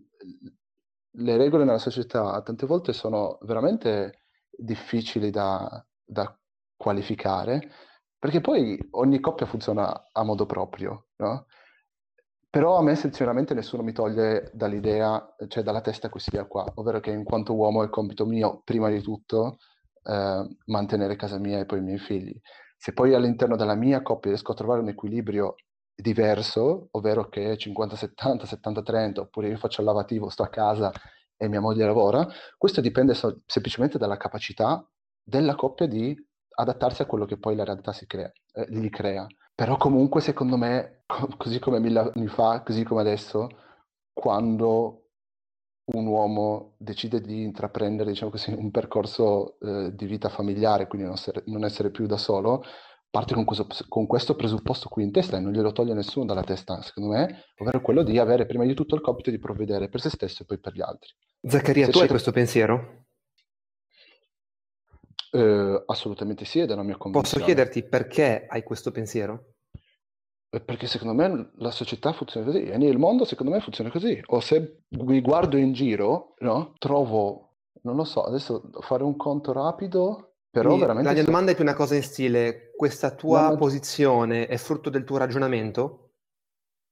le 1.16 1.38
regole 1.38 1.64
nella 1.64 1.78
società 1.78 2.42
tante 2.42 2.66
volte 2.66 2.94
sono 2.94 3.38
veramente 3.42 4.22
difficili 4.50 5.30
da, 5.30 5.86
da 6.04 6.38
qualificare, 6.76 7.70
perché 8.18 8.42
poi 8.42 8.78
ogni 8.92 9.20
coppia 9.20 9.46
funziona 9.46 10.10
a 10.12 10.24
modo 10.24 10.46
proprio, 10.46 11.08
no? 11.18 11.46
Però 12.50 12.78
a 12.78 12.84
me 12.84 12.96
sinceramente 12.96 13.54
nessuno 13.56 13.82
mi 13.82 13.94
toglie 13.94 14.52
dall'idea, 14.54 15.36
cioè 15.48 15.64
dalla 15.64 15.82
testa 15.82 16.10
questa 16.10 16.30
idea 16.32 16.46
qua, 16.46 16.66
ovvero 16.76 17.00
che 17.00 17.10
in 17.10 17.24
quanto 17.24 17.56
uomo 17.56 17.84
è 17.84 17.90
compito 17.90 18.26
mio, 18.26 18.62
prima 18.64 18.90
di 18.90 19.02
tutto, 19.02 19.58
eh, 20.04 20.58
mantenere 20.66 21.16
casa 21.16 21.38
mia 21.38 21.60
e 21.60 21.66
poi 21.66 21.80
i 21.80 21.82
miei 21.82 22.00
figli. 22.00 22.40
Se 22.78 22.94
poi 22.94 23.14
all'interno 23.14 23.56
della 23.56 23.76
mia 23.76 24.02
coppia 24.02 24.32
riesco 24.32 24.52
a 24.52 24.56
trovare 24.56 24.82
un 24.82 24.90
equilibrio 24.90 25.56
diverso, 25.96 26.88
ovvero 26.92 27.30
che 27.30 27.56
50-70, 27.58 28.46
70-30, 28.46 29.22
oppure 29.22 29.48
io 29.50 29.58
faccio 29.58 29.82
il 29.82 29.88
lavativo, 29.88 30.30
sto 30.30 30.44
a 30.44 30.50
casa 30.50 30.92
e 31.38 31.48
mia 31.48 31.62
moglie 31.62 31.86
lavora, 31.86 32.28
questo 32.58 32.82
dipende 32.82 33.14
so- 33.14 33.42
semplicemente 33.46 33.98
dalla 33.98 34.18
capacità 34.18 34.86
della 35.24 35.56
coppia 35.56 35.88
di 35.88 36.16
adattarsi 36.56 37.02
a 37.02 37.06
quello 37.06 37.26
che 37.26 37.38
poi 37.38 37.56
la 37.56 37.64
realtà 37.64 37.94
crea, 38.06 38.32
eh, 38.54 38.66
gli 38.70 38.90
crea. 38.90 39.26
Però 39.56 39.78
comunque 39.78 40.22
secondo 40.22 40.58
me, 40.58 41.04
co- 41.06 41.30
così 41.38 41.60
come 41.60 41.80
mille 41.80 42.12
anni 42.14 42.28
fa, 42.28 42.62
così 42.64 42.84
come 42.84 43.02
adesso, 43.02 43.48
quando 44.12 45.03
un 45.86 46.06
uomo 46.06 46.76
decide 46.78 47.20
di 47.20 47.44
intraprendere 47.44 48.12
diciamo 48.12 48.32
così, 48.32 48.52
un 48.52 48.72
percorso 48.72 49.60
eh, 49.60 49.94
di 49.94 50.06
vita 50.06 50.30
familiare, 50.30 50.88
quindi 50.88 51.08
non 51.08 51.16
essere, 51.16 51.44
non 51.48 51.66
essere, 51.66 51.92
più 51.92 52.06
da 52.06 52.18
solo, 52.18 52.64
parte 53.10 53.34
con 53.34 53.44
questo, 53.44 53.68
con 53.90 54.08
questo, 54.08 54.36
presupposto 54.36 54.88
qui 54.88 55.04
in 55.04 55.12
testa 55.12 55.38
e 55.38 55.40
non 55.40 55.52
glielo 55.52 55.74
toglie 55.74 55.94
nessuno 55.94 56.26
dalla 56.26 56.44
testa, 56.44 56.82
secondo 56.82 57.10
me, 57.10 57.44
ovvero 57.58 57.82
quello 57.82 58.04
di 58.04 58.18
avere 58.18 58.46
prima 58.46 58.66
di 58.66 58.74
tutto 58.74 58.96
il 58.96 59.02
compito 59.02 59.30
di 59.30 59.40
provvedere 59.40 59.90
per 59.90 60.00
se 60.00 60.10
stesso 60.10 60.44
e 60.44 60.46
poi 60.46 60.60
per 60.60 60.74
gli 60.74 60.82
altri. 60.82 61.10
Zaccaria, 61.42 61.86
Se 61.86 61.92
tu 61.92 62.00
hai 62.00 62.08
questo 62.08 62.32
pensiero? 62.32 63.06
Eh, 65.32 65.84
assolutamente 65.88 66.46
sì, 66.46 66.60
ed 66.60 66.72
è 66.72 66.76
la 66.76 66.84
mia 66.84 66.96
convinzione. 66.96 67.36
Posso 67.36 67.46
chiederti 67.46 67.84
perché 67.84 68.46
hai 68.48 68.64
questo 68.64 68.92
pensiero? 68.92 69.53
Eh, 70.54 70.62
perché 70.62 70.86
secondo 70.86 71.16
me 71.16 71.50
la 71.56 71.72
società 71.72 72.14
funziona 72.14 72.46
così, 72.46 72.66
e 72.66 72.76
il 72.76 73.00
mondo 73.00 73.26
secondo 73.26 73.52
me 73.52 73.60
funziona 73.60 73.90
così. 73.90 74.22
O 74.28 74.40
se 74.40 74.84
mi 74.90 75.20
guardo 75.20 75.58
in 75.58 75.74
giro, 75.74 76.36
no? 76.42 76.74
trovo, 76.78 77.56
non 77.82 77.96
lo 77.96 78.04
so, 78.04 78.24
adesso 78.24 78.70
fare 78.82 79.02
un 79.02 79.16
conto 79.18 79.52
rapido, 79.52 80.36
però 80.52 80.68
Quindi, 80.68 80.86
veramente... 80.86 81.10
La 81.10 81.16
mia 81.16 81.24
domanda 81.24 81.52
è 81.52 81.56
più 81.56 81.64
una 81.64 81.74
cosa 81.74 81.96
in 81.96 82.04
stile, 82.04 82.72
questa 82.76 83.16
tua 83.16 83.50
no, 83.50 83.56
posizione 83.56 84.46
è 84.46 84.58
frutto 84.58 84.92
del 84.92 85.04
tuo 85.04 85.18
ragionamento? 85.18 86.12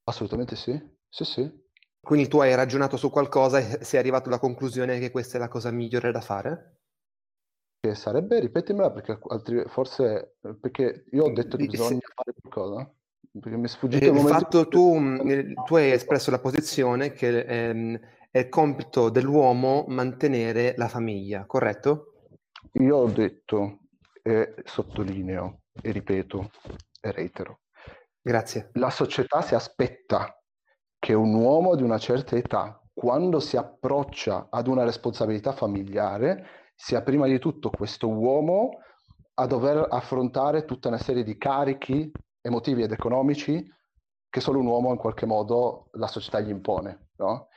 Assolutamente 0.05 0.55
sì, 0.55 0.75
sì 1.07 1.23
sì. 1.23 1.59
Quindi 1.99 2.27
tu 2.27 2.39
hai 2.39 2.55
ragionato 2.55 2.97
su 2.97 3.11
qualcosa 3.11 3.59
e 3.59 3.83
sei 3.83 3.99
arrivato 3.99 4.29
alla 4.29 4.39
conclusione 4.39 4.97
che 4.97 5.11
questa 5.11 5.37
è 5.37 5.39
la 5.39 5.49
cosa 5.49 5.69
migliore 5.69 6.11
da 6.11 6.21
fare? 6.21 6.79
Che 7.79 7.93
sarebbe, 7.93 8.39
ripetimela 8.39 8.89
perché 8.89 9.19
altri, 9.27 9.63
forse, 9.67 10.37
perché 10.59 11.05
io 11.11 11.25
ho 11.25 11.31
detto 11.31 11.57
che 11.57 11.67
bisogna 11.67 11.99
sì. 11.99 12.13
fare 12.15 12.33
qualcosa, 12.41 12.91
perché 13.39 13.57
mi 13.57 13.65
è 13.65 13.67
sfuggito 13.67 14.05
il 14.05 14.13
momento... 14.13 14.33
fatto 14.33 14.67
tu, 14.67 14.97
mm, 14.97 15.53
tu 15.65 15.75
hai 15.75 15.91
espresso 15.91 16.31
la 16.31 16.39
posizione 16.39 17.11
che 17.11 17.39
ehm, 17.39 17.99
è 18.29 18.39
il 18.39 18.49
compito 18.49 19.09
dell'uomo 19.09 19.85
mantenere 19.87 20.73
la 20.77 20.87
famiglia, 20.87 21.45
corretto? 21.45 22.13
Io 22.73 22.97
ho 22.97 23.07
detto, 23.07 23.79
e 24.21 24.55
sottolineo, 24.63 25.63
e 25.81 25.91
ripeto, 25.91 26.51
e 27.01 27.11
reitero. 27.11 27.61
Grazie. 28.21 28.69
La 28.73 28.89
società 28.89 29.41
si 29.41 29.55
aspetta 29.55 30.37
che 30.99 31.13
un 31.13 31.33
uomo 31.33 31.75
di 31.75 31.83
una 31.83 31.97
certa 31.97 32.35
età, 32.35 32.81
quando 32.93 33.39
si 33.39 33.57
approccia 33.57 34.47
ad 34.49 34.67
una 34.67 34.83
responsabilità 34.83 35.51
familiare, 35.53 36.71
sia 36.75 37.01
prima 37.01 37.27
di 37.27 37.39
tutto 37.39 37.69
questo 37.69 38.07
uomo 38.07 38.77
a 39.35 39.45
dover 39.47 39.87
affrontare 39.89 40.65
tutta 40.65 40.89
una 40.89 40.97
serie 40.97 41.23
di 41.23 41.37
carichi 41.37 42.11
emotivi 42.41 42.83
ed 42.83 42.91
economici 42.91 43.65
che 44.29 44.39
solo 44.39 44.59
un 44.59 44.65
uomo 44.65 44.91
in 44.91 44.97
qualche 44.97 45.25
modo 45.25 45.89
la 45.93 46.07
società 46.07 46.39
gli 46.39 46.49
impone. 46.49 47.09
No? 47.17 47.49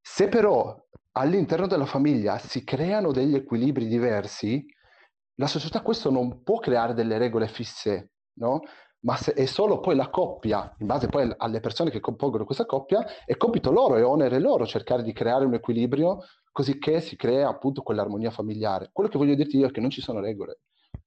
Se 0.00 0.28
però 0.28 0.76
all'interno 1.12 1.66
della 1.66 1.84
famiglia 1.84 2.38
si 2.38 2.64
creano 2.64 3.12
degli 3.12 3.34
equilibri 3.34 3.86
diversi, 3.86 4.64
la 5.36 5.46
società 5.46 5.82
questo 5.82 6.10
non 6.10 6.42
può 6.42 6.58
creare 6.58 6.94
delle 6.94 7.18
regole 7.18 7.48
fisse, 7.48 8.12
no? 8.34 8.60
Ma 9.00 9.16
se 9.16 9.32
è 9.32 9.46
solo 9.46 9.80
poi 9.80 9.96
la 9.96 10.10
coppia, 10.10 10.72
in 10.78 10.86
base 10.86 11.08
poi 11.08 11.32
alle 11.36 11.58
persone 11.58 11.90
che 11.90 11.98
compongono 11.98 12.44
questa 12.44 12.66
coppia, 12.66 13.04
è 13.24 13.36
compito 13.36 13.72
loro, 13.72 13.96
è 13.96 14.04
onere 14.04 14.38
loro 14.38 14.64
cercare 14.64 15.02
di 15.02 15.12
creare 15.12 15.44
un 15.44 15.54
equilibrio 15.54 16.20
così 16.52 16.78
che 16.78 17.00
si 17.00 17.16
crea 17.16 17.48
appunto 17.48 17.82
quell'armonia 17.82 18.30
familiare. 18.30 18.90
Quello 18.92 19.08
che 19.08 19.18
voglio 19.18 19.34
dirti 19.34 19.56
io 19.58 19.66
è 19.66 19.70
che 19.72 19.80
non 19.80 19.90
ci 19.90 20.00
sono 20.00 20.20
regole. 20.20 20.60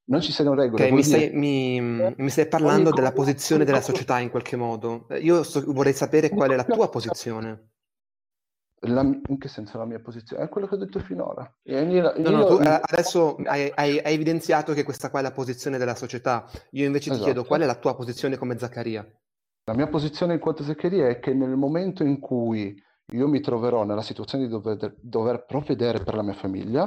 Non 0.07 0.21
ci 0.21 0.31
sono 0.31 0.53
regole. 0.53 0.83
Okay, 0.83 0.95
mi, 0.95 1.03
stai, 1.03 1.31
mi, 1.33 1.81
mi, 1.81 2.29
stai, 2.29 2.47
parlando 2.47 2.91
della 2.91 3.11
posizione 3.11 3.65
della 3.65 3.81
società 3.81 4.19
in 4.19 4.29
qualche 4.29 4.55
modo. 4.55 5.07
Io 5.19 5.41
so, 5.41 5.63
vorrei 5.65 5.93
sapere 5.93 6.29
qual 6.29 6.51
è 6.51 6.55
la 6.55 6.63
tua 6.63 6.89
posizione. 6.89 7.71
La, 8.81 9.01
in 9.01 9.37
che 9.39 9.47
senso 9.47 9.79
la 9.79 9.85
mia 9.85 9.99
posizione? 9.99 10.43
È 10.43 10.49
quello 10.49 10.67
che 10.67 10.75
ho 10.75 10.77
detto 10.77 10.99
finora. 10.99 11.51
Io, 11.63 11.79
io, 11.79 12.13
no, 12.17 12.29
no, 12.29 12.45
tu 12.45 12.61
io... 12.61 12.79
adesso 12.81 13.35
hai, 13.45 13.71
hai, 13.73 13.97
hai, 13.97 14.13
evidenziato 14.13 14.73
che 14.73 14.83
questa 14.83 15.09
qua 15.09 15.19
è 15.19 15.23
la 15.23 15.31
posizione 15.31 15.79
della 15.79 15.95
società. 15.95 16.47
Io 16.71 16.85
invece 16.85 17.09
esatto. 17.09 17.25
ti 17.25 17.31
chiedo 17.31 17.47
qual 17.47 17.61
è 17.61 17.65
la 17.65 17.79
tua 17.79 17.95
posizione 17.95 18.37
come 18.37 18.59
Zaccaria? 18.59 19.03
La 19.63 19.73
mia 19.73 19.87
posizione 19.87 20.33
in 20.33 20.39
quanto 20.39 20.61
Zaccaria 20.61 21.07
è 21.07 21.19
che 21.19 21.33
nel 21.33 21.55
momento 21.55 22.03
in 22.03 22.19
cui 22.19 22.79
io 23.11 23.27
mi 23.27 23.39
troverò 23.39 23.83
nella 23.83 24.03
situazione 24.03 24.45
di 24.45 24.51
dover, 24.51 24.95
dover 24.99 25.45
provvedere 25.45 26.03
per 26.03 26.13
la 26.13 26.21
mia 26.21 26.33
famiglia, 26.33 26.85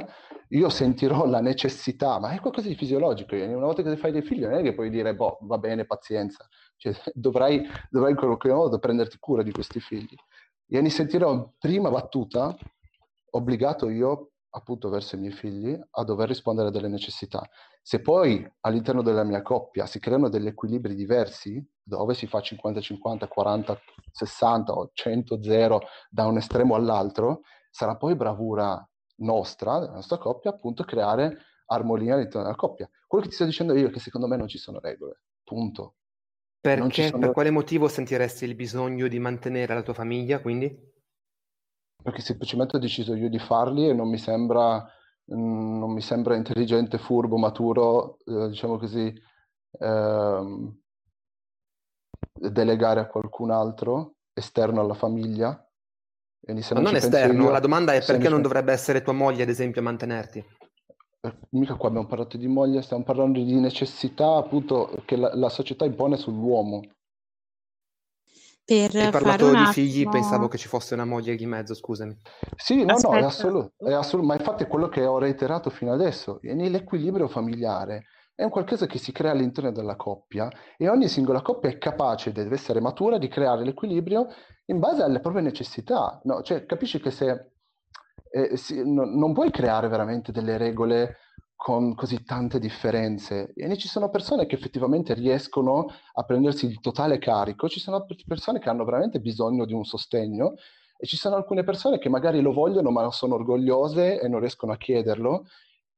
io 0.49 0.69
sentirò 0.69 1.25
la 1.25 1.41
necessità, 1.41 2.19
ma 2.19 2.31
è 2.31 2.39
qualcosa 2.39 2.67
di 2.67 2.75
fisiologico. 2.75 3.35
Una 3.35 3.65
volta 3.65 3.83
che 3.83 3.97
fai 3.97 4.11
dei 4.11 4.23
figli, 4.23 4.41
non 4.41 4.53
è 4.53 4.61
che 4.63 4.73
puoi 4.73 4.89
dire, 4.89 5.15
boh, 5.15 5.37
va 5.41 5.57
bene, 5.57 5.85
pazienza. 5.85 6.47
Cioè, 6.75 6.93
dovrai, 7.13 7.67
dovrai 7.89 8.11
in 8.11 8.17
qualche 8.17 8.51
modo 8.51 8.79
prenderti 8.79 9.17
cura 9.19 9.43
di 9.43 9.51
questi 9.51 9.79
figli. 9.79 10.15
E 10.67 10.81
mi 10.81 10.89
sentirò 10.89 11.51
prima 11.57 11.89
battuta 11.89 12.55
obbligato 13.31 13.89
io, 13.89 14.31
appunto 14.51 14.89
verso 14.89 15.15
i 15.15 15.19
miei 15.19 15.33
figli, 15.33 15.79
a 15.91 16.03
dover 16.03 16.27
rispondere 16.27 16.69
a 16.69 16.71
delle 16.71 16.87
necessità. 16.87 17.47
Se 17.81 18.01
poi 18.01 18.47
all'interno 18.61 19.03
della 19.03 19.23
mia 19.23 19.43
coppia 19.43 19.85
si 19.85 19.99
creano 19.99 20.29
degli 20.29 20.47
equilibri 20.47 20.95
diversi, 20.95 21.63
dove 21.83 22.15
si 22.15 22.25
fa 22.25 22.39
50-50, 22.39 23.27
40-60 23.35 23.77
o 24.71 24.91
100-0 24.95 25.77
da 26.09 26.25
un 26.25 26.37
estremo 26.37 26.73
all'altro, 26.73 27.41
sarà 27.69 27.95
poi 27.97 28.15
bravura 28.15 28.88
nostra, 29.19 29.79
della 29.79 29.93
nostra 29.93 30.17
coppia, 30.17 30.51
appunto 30.51 30.83
creare 30.83 31.37
armonia 31.67 32.15
all'interno 32.15 32.43
della 32.43 32.55
coppia. 32.55 32.89
Quello 33.07 33.23
che 33.23 33.29
ti 33.29 33.35
sto 33.35 33.45
dicendo 33.45 33.75
io 33.75 33.87
è 33.87 33.91
che 33.91 33.99
secondo 33.99 34.27
me 34.27 34.37
non 34.37 34.47
ci 34.47 34.57
sono 34.57 34.79
regole, 34.79 35.21
punto. 35.43 35.95
Perché, 36.59 37.07
sono... 37.07 37.19
per 37.19 37.31
quale 37.31 37.51
motivo 37.51 37.87
sentiresti 37.87 38.45
il 38.45 38.55
bisogno 38.55 39.07
di 39.07 39.19
mantenere 39.19 39.73
la 39.73 39.81
tua 39.81 39.93
famiglia, 39.93 40.41
quindi? 40.41 40.87
Perché 42.01 42.21
semplicemente 42.21 42.75
ho 42.75 42.79
deciso 42.79 43.13
io 43.13 43.29
di 43.29 43.39
farli 43.39 43.87
e 43.87 43.93
non 43.93 44.09
mi 44.09 44.17
sembra, 44.17 44.81
mm, 45.33 45.79
non 45.79 45.91
mi 45.91 46.01
sembra 46.01 46.35
intelligente, 46.35 46.97
furbo, 46.97 47.37
maturo, 47.37 48.17
eh, 48.25 48.49
diciamo 48.49 48.77
così, 48.77 49.13
ehm, 49.79 50.79
delegare 52.33 52.99
a 53.01 53.07
qualcun 53.07 53.51
altro 53.51 54.15
esterno 54.33 54.81
alla 54.81 54.93
famiglia. 54.93 55.68
Ma 56.73 56.79
non 56.79 56.95
esterno, 56.95 57.43
io, 57.43 57.49
la 57.51 57.59
domanda 57.59 57.93
è 57.93 58.03
perché 58.03 58.29
non 58.29 58.41
dovrebbe 58.41 58.71
essere 58.71 59.01
tua 59.01 59.13
moglie, 59.13 59.43
ad 59.43 59.49
esempio, 59.49 59.81
a 59.81 59.83
mantenerti? 59.83 60.43
Eh, 61.21 61.33
mica 61.49 61.75
qua 61.75 61.89
abbiamo 61.89 62.07
parlato 62.07 62.37
di 62.37 62.47
moglie, 62.47 62.81
stiamo 62.81 63.03
parlando 63.03 63.41
di 63.43 63.59
necessità 63.59 64.35
appunto 64.35 65.03
che 65.05 65.17
la, 65.17 65.35
la 65.35 65.49
società 65.49 65.85
impone 65.85 66.17
sull'uomo. 66.17 66.81
Per 68.63 68.95
Hai 68.95 69.09
parlato 69.09 69.49
di 69.49 69.65
figli, 69.71 70.07
pensavo 70.07 70.47
che 70.47 70.59
ci 70.59 70.67
fosse 70.67 70.93
una 70.93 71.03
moglie 71.03 71.35
di 71.35 71.47
mezzo, 71.47 71.73
scusami. 71.73 72.15
Sì, 72.55 72.85
no, 72.85 72.93
Aspetta. 72.93 73.15
no, 73.15 73.19
è 73.19 73.23
assoluto, 73.23 73.71
è 73.77 73.93
assoluto, 73.93 74.27
ma 74.27 74.35
infatti 74.35 74.63
è 74.63 74.67
quello 74.67 74.87
che 74.89 75.03
ho 75.05 75.17
reiterato 75.17 75.71
fino 75.71 75.91
adesso. 75.91 76.39
E 76.41 76.53
nell'equilibrio 76.53 77.27
familiare 77.27 78.05
è 78.39 78.43
un 78.45 78.49
qualcosa 78.51 78.85
che 78.85 78.99
si 78.99 79.11
crea 79.11 79.31
all'interno 79.31 79.69
della 79.69 79.97
coppia 79.97 80.49
e 80.77 80.87
ogni 80.87 81.09
singola 81.09 81.41
coppia 81.41 81.69
è 81.69 81.77
capace, 81.77 82.31
deve 82.31 82.55
essere 82.55 82.79
matura, 82.79 83.17
di 83.17 83.27
creare 83.27 83.65
l'equilibrio 83.65 84.27
in 84.67 84.79
base 84.79 85.03
alle 85.03 85.19
proprie 85.19 85.41
necessità. 85.41 86.21
No? 86.23 86.41
Cioè, 86.41 86.65
capisci 86.65 87.01
che 87.01 87.11
se 87.11 87.51
eh, 88.31 88.55
si, 88.55 88.81
no, 88.89 89.03
non 89.03 89.33
puoi 89.33 89.51
creare 89.51 89.89
veramente 89.89 90.31
delle 90.31 90.57
regole 90.57 91.17
con 91.53 91.93
così 91.95 92.23
tante 92.23 92.59
differenze. 92.59 93.51
E 93.53 93.75
ci 93.75 93.89
sono 93.89 94.09
persone 94.09 94.45
che 94.45 94.55
effettivamente 94.55 95.13
riescono 95.13 95.87
a 96.13 96.23
prendersi 96.23 96.65
il 96.65 96.79
totale 96.79 97.17
carico, 97.17 97.67
ci 97.67 97.81
sono 97.81 98.05
persone 98.25 98.59
che 98.59 98.69
hanno 98.69 98.85
veramente 98.85 99.19
bisogno 99.19 99.65
di 99.65 99.73
un 99.73 99.83
sostegno 99.83 100.53
e 100.97 101.05
ci 101.05 101.17
sono 101.17 101.35
alcune 101.35 101.65
persone 101.65 101.99
che 101.99 102.07
magari 102.07 102.39
lo 102.39 102.53
vogliono 102.53 102.89
ma 102.89 103.11
sono 103.11 103.35
orgogliose 103.35 104.21
e 104.21 104.29
non 104.29 104.39
riescono 104.39 104.71
a 104.71 104.77
chiederlo 104.77 105.43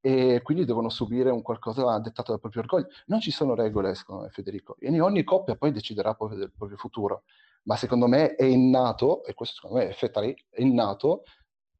e 0.01 0.41
quindi 0.41 0.65
devono 0.65 0.89
subire 0.89 1.29
un 1.29 1.43
qualcosa 1.43 1.99
dettato 1.99 2.31
dal 2.31 2.41
proprio 2.41 2.63
orgoglio. 2.63 2.87
Non 3.05 3.21
ci 3.21 3.31
sono 3.31 3.53
regole, 3.53 3.93
secondo 3.95 4.23
me, 4.23 4.29
Federico. 4.29 4.75
E 4.79 4.99
ogni 4.99 5.23
coppia 5.23 5.55
poi 5.55 5.71
deciderà 5.71 6.15
poi 6.15 6.35
del 6.35 6.51
proprio 6.51 6.77
futuro. 6.77 7.23
Ma 7.63 7.75
secondo 7.75 8.07
me 8.07 8.35
è 8.35 8.43
innato, 8.43 9.23
e 9.23 9.35
questo 9.35 9.55
secondo 9.55 9.77
me 9.77 9.89
è 9.89 9.93
fetari, 9.93 10.35
è 10.49 10.61
innato 10.61 11.23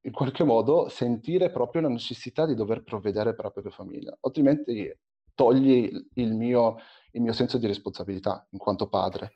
in 0.02 0.12
qualche 0.12 0.44
modo 0.44 0.90
sentire 0.90 1.50
proprio 1.52 1.82
la 1.82 1.90
necessità 1.90 2.46
di 2.46 2.54
dover 2.54 2.84
provvedere 2.84 3.34
per 3.34 3.46
la 3.46 3.52
propria 3.52 3.74
famiglia, 3.74 4.16
altrimenti 4.22 4.96
togli 5.34 5.90
il 6.16 6.34
mio, 6.34 6.78
il 7.12 7.22
mio 7.22 7.34
senso 7.34 7.58
di 7.58 7.68
responsabilità 7.68 8.48
in 8.52 8.60
quanto 8.60 8.88
padre. 8.88 9.34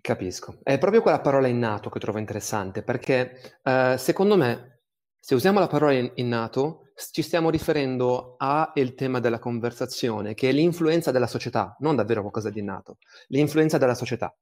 Capisco. 0.00 0.58
È 0.62 0.78
proprio 0.78 1.02
quella 1.02 1.20
parola 1.20 1.48
innato 1.48 1.90
che 1.90 1.98
trovo 1.98 2.18
interessante, 2.18 2.82
perché 2.82 3.58
eh, 3.62 3.96
secondo 3.98 4.36
me, 4.36 4.82
se 5.18 5.34
usiamo 5.34 5.58
la 5.58 5.66
parola 5.66 5.92
innato, 6.14 6.85
ci 7.10 7.22
stiamo 7.22 7.50
riferendo 7.50 8.36
al 8.38 8.94
tema 8.94 9.20
della 9.20 9.38
conversazione, 9.38 10.34
che 10.34 10.48
è 10.48 10.52
l'influenza 10.52 11.10
della 11.10 11.26
società, 11.26 11.76
non 11.80 11.96
davvero 11.96 12.22
qualcosa 12.22 12.50
di 12.50 12.60
innato, 12.60 12.98
l'influenza 13.28 13.76
della 13.76 13.94
società. 13.94 14.34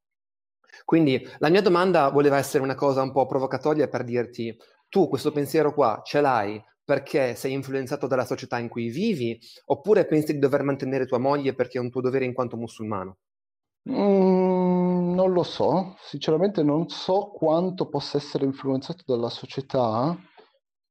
Quindi 0.84 1.26
la 1.38 1.48
mia 1.48 1.62
domanda 1.62 2.08
voleva 2.10 2.38
essere 2.38 2.62
una 2.62 2.74
cosa 2.74 3.02
un 3.02 3.12
po' 3.12 3.26
provocatoria 3.26 3.88
per 3.88 4.04
dirti, 4.04 4.56
tu 4.88 5.08
questo 5.08 5.32
pensiero 5.32 5.74
qua 5.74 6.02
ce 6.04 6.20
l'hai 6.20 6.62
perché 6.84 7.34
sei 7.34 7.52
influenzato 7.52 8.06
dalla 8.06 8.26
società 8.26 8.58
in 8.58 8.68
cui 8.68 8.88
vivi, 8.90 9.38
oppure 9.66 10.04
pensi 10.04 10.34
di 10.34 10.38
dover 10.38 10.62
mantenere 10.62 11.06
tua 11.06 11.18
moglie 11.18 11.54
perché 11.54 11.78
è 11.78 11.80
un 11.80 11.90
tuo 11.90 12.02
dovere 12.02 12.26
in 12.26 12.34
quanto 12.34 12.56
musulmano? 12.56 13.16
Mm, 13.88 15.14
non 15.14 15.32
lo 15.32 15.42
so, 15.42 15.96
sinceramente 16.00 16.62
non 16.62 16.88
so 16.88 17.30
quanto 17.34 17.88
possa 17.88 18.18
essere 18.18 18.44
influenzato 18.44 19.02
dalla 19.06 19.30
società, 19.30 20.16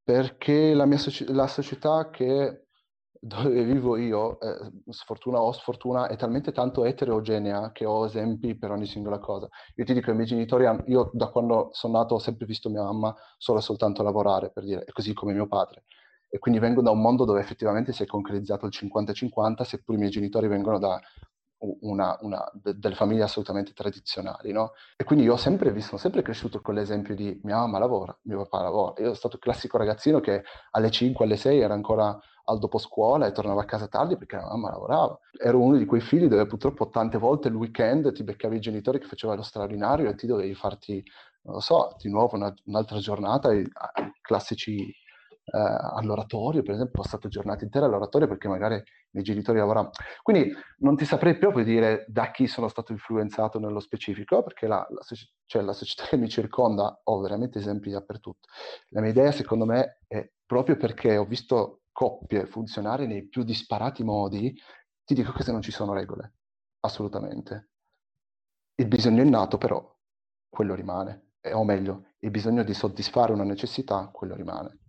perché 0.04 0.74
la, 0.74 0.86
mia 0.86 0.98
la 1.28 1.48
società 1.48 2.10
che 2.10 2.68
dove 3.24 3.64
vivo 3.64 3.96
io, 3.96 4.38
eh, 4.42 4.72
sfortuna 4.90 5.40
o 5.40 5.54
sfortuna, 5.54 6.08
è 6.08 6.18
talmente 6.18 6.52
tanto 6.52 6.84
eterogenea 6.84 7.72
che 7.72 7.86
ho 7.86 8.06
esempi 8.06 8.58
per 8.58 8.72
ogni 8.72 8.86
singola 8.86 9.18
cosa. 9.20 9.48
Io 9.76 9.86
ti 9.86 9.94
dico, 9.94 10.12
i 10.12 10.14
miei 10.14 10.28
genitori, 10.28 10.66
io 10.88 11.10
da 11.14 11.28
quando 11.28 11.70
sono 11.72 12.00
nato 12.00 12.16
ho 12.16 12.20
sempre 12.20 12.46
visto 12.46 12.70
mia 12.70 12.84
mamma 12.84 13.16
solo 13.38 13.60
e 13.60 13.62
soltanto 13.62 14.04
lavorare, 14.04 14.52
per 14.52 14.66
dire, 14.66 14.84
così 14.92 15.14
come 15.14 15.34
mio 15.34 15.48
padre. 15.48 15.86
E 16.30 16.38
quindi 16.40 16.60
vengo 16.60 16.82
da 16.82 16.92
un 16.92 17.00
mondo 17.00 17.24
dove 17.24 17.40
effettivamente 17.40 17.94
si 17.94 18.04
è 18.04 18.06
concretizzato 18.06 18.66
il 18.66 18.74
50-50, 18.76 19.62
seppur 19.62 19.96
i 19.96 20.00
miei 20.00 20.12
genitori 20.12 20.48
vengono 20.48 20.80
da 20.80 21.00
una, 21.82 22.18
una, 22.22 22.50
de, 22.54 22.78
delle 22.78 22.96
famiglie 22.96 23.24
assolutamente 23.24 23.74
tradizionali, 23.74 24.52
no? 24.52 24.74
E 24.98 25.04
quindi 25.04 25.26
io 25.26 25.34
ho 25.34 25.38
sempre 25.38 25.72
visto, 25.72 25.90
sono 25.90 26.02
sempre 26.02 26.22
cresciuto 26.22 26.62
con 26.62 26.76
l'esempio 26.76 27.16
di 27.16 27.40
mia 27.44 27.58
mamma 27.58 27.80
lavora, 27.80 28.18
mio 28.24 28.44
papà 28.44 28.64
lavora. 28.64 28.94
Io 28.98 29.04
sono 29.06 29.14
stato 29.16 29.36
il 29.36 29.42
classico 29.42 29.78
ragazzino 29.78 30.20
che 30.20 30.44
alle 30.72 30.92
5, 30.92 31.26
alle 31.26 31.38
6 31.38 31.60
era 31.60 31.74
ancora 31.74 32.18
al 32.46 32.60
dopo 32.60 32.78
scuola 32.78 33.26
e 33.26 33.32
tornava 33.32 33.62
a 33.62 33.66
casa 33.66 33.88
tardi 33.88 34.18
perché 34.18 34.36
la 34.36 34.48
mamma 34.48 34.72
lavorava. 34.72 35.18
Ero 35.42 35.62
uno 35.62 35.78
di 35.78 35.86
quei 35.86 36.02
figli 36.02 36.28
dove 36.28 36.46
purtroppo 36.46 36.90
tante 36.90 37.18
volte 37.18 37.48
il 37.48 37.56
weekend 37.56 38.12
ti 38.12 38.24
beccavi 38.24 38.58
i 38.58 38.62
genitori 38.62 39.00
che 39.00 39.08
facevano 39.08 39.40
lo 39.40 39.46
straordinario 39.46 40.10
e 40.10 40.16
ti 40.16 40.28
dovevi 40.28 40.54
farti, 40.54 41.02
non 41.44 41.56
lo 41.56 41.62
so, 41.62 41.96
di 41.98 42.10
nuovo 42.10 42.36
una, 42.36 42.54
un'altra 42.66 43.00
giornata, 43.00 43.54
i, 43.54 43.66
classici 44.22 44.94
eh, 45.46 45.58
all'oratorio, 45.58 46.62
per 46.62 46.76
esempio, 46.76 47.00
ho 47.00 47.04
passato 47.04 47.28
giornate 47.28 47.66
intere 47.66 47.86
all'oratorio 47.86 48.28
perché 48.28 48.48
magari 48.48 48.76
i 48.76 48.84
miei 49.12 49.26
genitori 49.26 49.58
lavoravano. 49.60 49.92
Quindi 50.22 50.54
non 50.80 50.96
ti 50.96 51.06
saprei 51.06 51.38
proprio 51.38 51.64
dire 51.64 52.06
da 52.08 52.32
chi 52.32 52.48
sono 52.48 52.68
stato 52.68 52.92
influenzato 52.92 53.60
nello 53.60 53.80
specifico, 53.80 54.44
perché 54.44 54.68
la, 54.68 54.86
la, 54.90 55.02
cioè, 55.46 55.62
la 55.62 55.74
società 55.74 56.08
che 56.08 56.18
mi 56.18 56.30
circonda 56.30 57.02
ho 57.04 57.20
veramente 57.20 57.60
esempi 57.60 57.90
dappertutto. 57.90 58.48
La 58.90 59.02
mia 59.02 59.10
idea, 59.10 59.32
secondo 59.32 59.66
me, 59.66 60.00
è 60.08 60.30
proprio 60.46 60.78
perché 60.78 61.18
ho 61.18 61.26
visto 61.26 61.82
coppie 61.92 62.46
funzionare 62.48 63.06
nei 63.06 63.28
più 63.28 63.44
disparati 63.44 64.04
modi, 64.04 64.56
ti 65.06 65.14
dico 65.14 65.32
che 65.32 65.44
se 65.44 65.52
non 65.52 65.62
ci 65.62 65.72
sono 65.72 65.94
regole, 65.94 66.34
assolutamente. 66.82 67.70
Il 68.76 68.88
bisogno 68.88 69.22
è 69.22 69.26
nato, 69.26 69.58
però 69.58 69.96
quello 70.50 70.74
rimane, 70.74 71.34
o 71.52 71.64
meglio, 71.64 72.14
il 72.20 72.32
bisogno 72.32 72.64
di 72.64 72.74
soddisfare 72.74 73.32
una 73.32 73.44
necessità, 73.44 74.10
quello 74.12 74.36
rimane. 74.36 74.80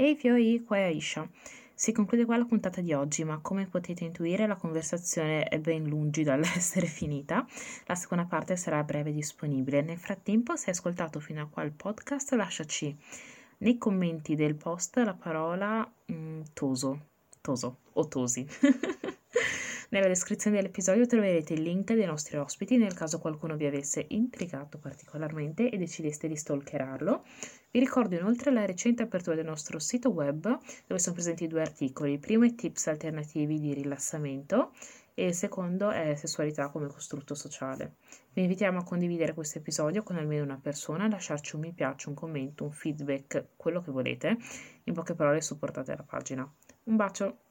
Ehi 0.00 0.16
Fioi, 0.16 0.64
qua 0.64 0.78
è 0.78 0.84
Aisha. 0.84 1.28
Si 1.74 1.92
conclude 1.92 2.24
qua 2.24 2.38
la 2.38 2.46
puntata 2.46 2.80
di 2.80 2.94
oggi, 2.94 3.22
ma 3.22 3.38
come 3.42 3.66
potete 3.66 4.04
intuire 4.04 4.46
la 4.46 4.56
conversazione 4.56 5.44
è 5.44 5.58
ben 5.58 5.84
lungi 5.84 6.22
dall'essere 6.22 6.86
finita. 6.88 7.46
La 7.84 7.94
seconda 7.94 8.24
parte 8.24 8.56
sarà 8.56 8.78
a 8.78 8.82
breve 8.82 9.12
disponibile. 9.12 9.82
Nel 9.82 9.98
frattempo, 9.98 10.56
se 10.56 10.70
hai 10.70 10.72
ascoltato 10.72 11.20
fino 11.20 11.42
a 11.42 11.48
qua 11.50 11.64
il 11.64 11.72
podcast, 11.72 12.32
lasciaci 12.32 12.96
nei 13.58 13.76
commenti 13.76 14.34
del 14.36 14.54
post 14.54 14.96
la 14.96 15.12
parola 15.12 15.86
mm, 16.10 16.40
toso, 16.54 17.08
toso 17.42 17.80
o 17.92 18.08
tosi. 18.08 18.46
Nella 19.90 20.06
descrizione 20.06 20.56
dell'episodio 20.56 21.04
troverete 21.04 21.52
il 21.52 21.60
link 21.60 21.92
dei 21.92 22.06
nostri 22.06 22.38
ospiti 22.38 22.78
nel 22.78 22.94
caso 22.94 23.18
qualcuno 23.18 23.56
vi 23.56 23.66
avesse 23.66 24.06
intrigato 24.08 24.78
particolarmente 24.78 25.68
e 25.68 25.76
decideste 25.76 26.26
di 26.26 26.36
stalkerarlo. 26.36 27.22
Vi 27.72 27.78
ricordo 27.78 28.16
inoltre 28.16 28.50
la 28.50 28.64
recente 28.64 29.04
apertura 29.04 29.36
del 29.36 29.44
nostro 29.44 29.78
sito 29.78 30.10
web 30.10 30.58
dove 30.86 30.98
sono 30.98 31.14
presenti 31.14 31.46
due 31.46 31.60
articoli. 31.60 32.14
Il 32.14 32.18
primo 32.18 32.44
è 32.44 32.52
tips 32.56 32.88
alternativi 32.88 33.60
di 33.60 33.72
rilassamento 33.72 34.72
e 35.14 35.26
il 35.28 35.34
secondo 35.34 35.90
è 35.90 36.16
sessualità 36.16 36.68
come 36.70 36.88
costrutto 36.88 37.36
sociale. 37.36 37.94
Vi 38.32 38.42
invitiamo 38.42 38.80
a 38.80 38.84
condividere 38.84 39.34
questo 39.34 39.58
episodio 39.58 40.02
con 40.02 40.16
almeno 40.16 40.42
una 40.42 40.58
persona, 40.60 41.06
lasciarci 41.06 41.54
un 41.54 41.60
mi 41.62 41.72
piace, 41.72 42.08
un 42.08 42.16
commento, 42.16 42.64
un 42.64 42.72
feedback, 42.72 43.50
quello 43.54 43.80
che 43.82 43.92
volete. 43.92 44.36
In 44.84 44.94
poche 44.94 45.14
parole 45.14 45.40
supportate 45.40 45.94
la 45.94 46.02
pagina. 46.02 46.52
Un 46.84 46.96
bacio! 46.96 47.49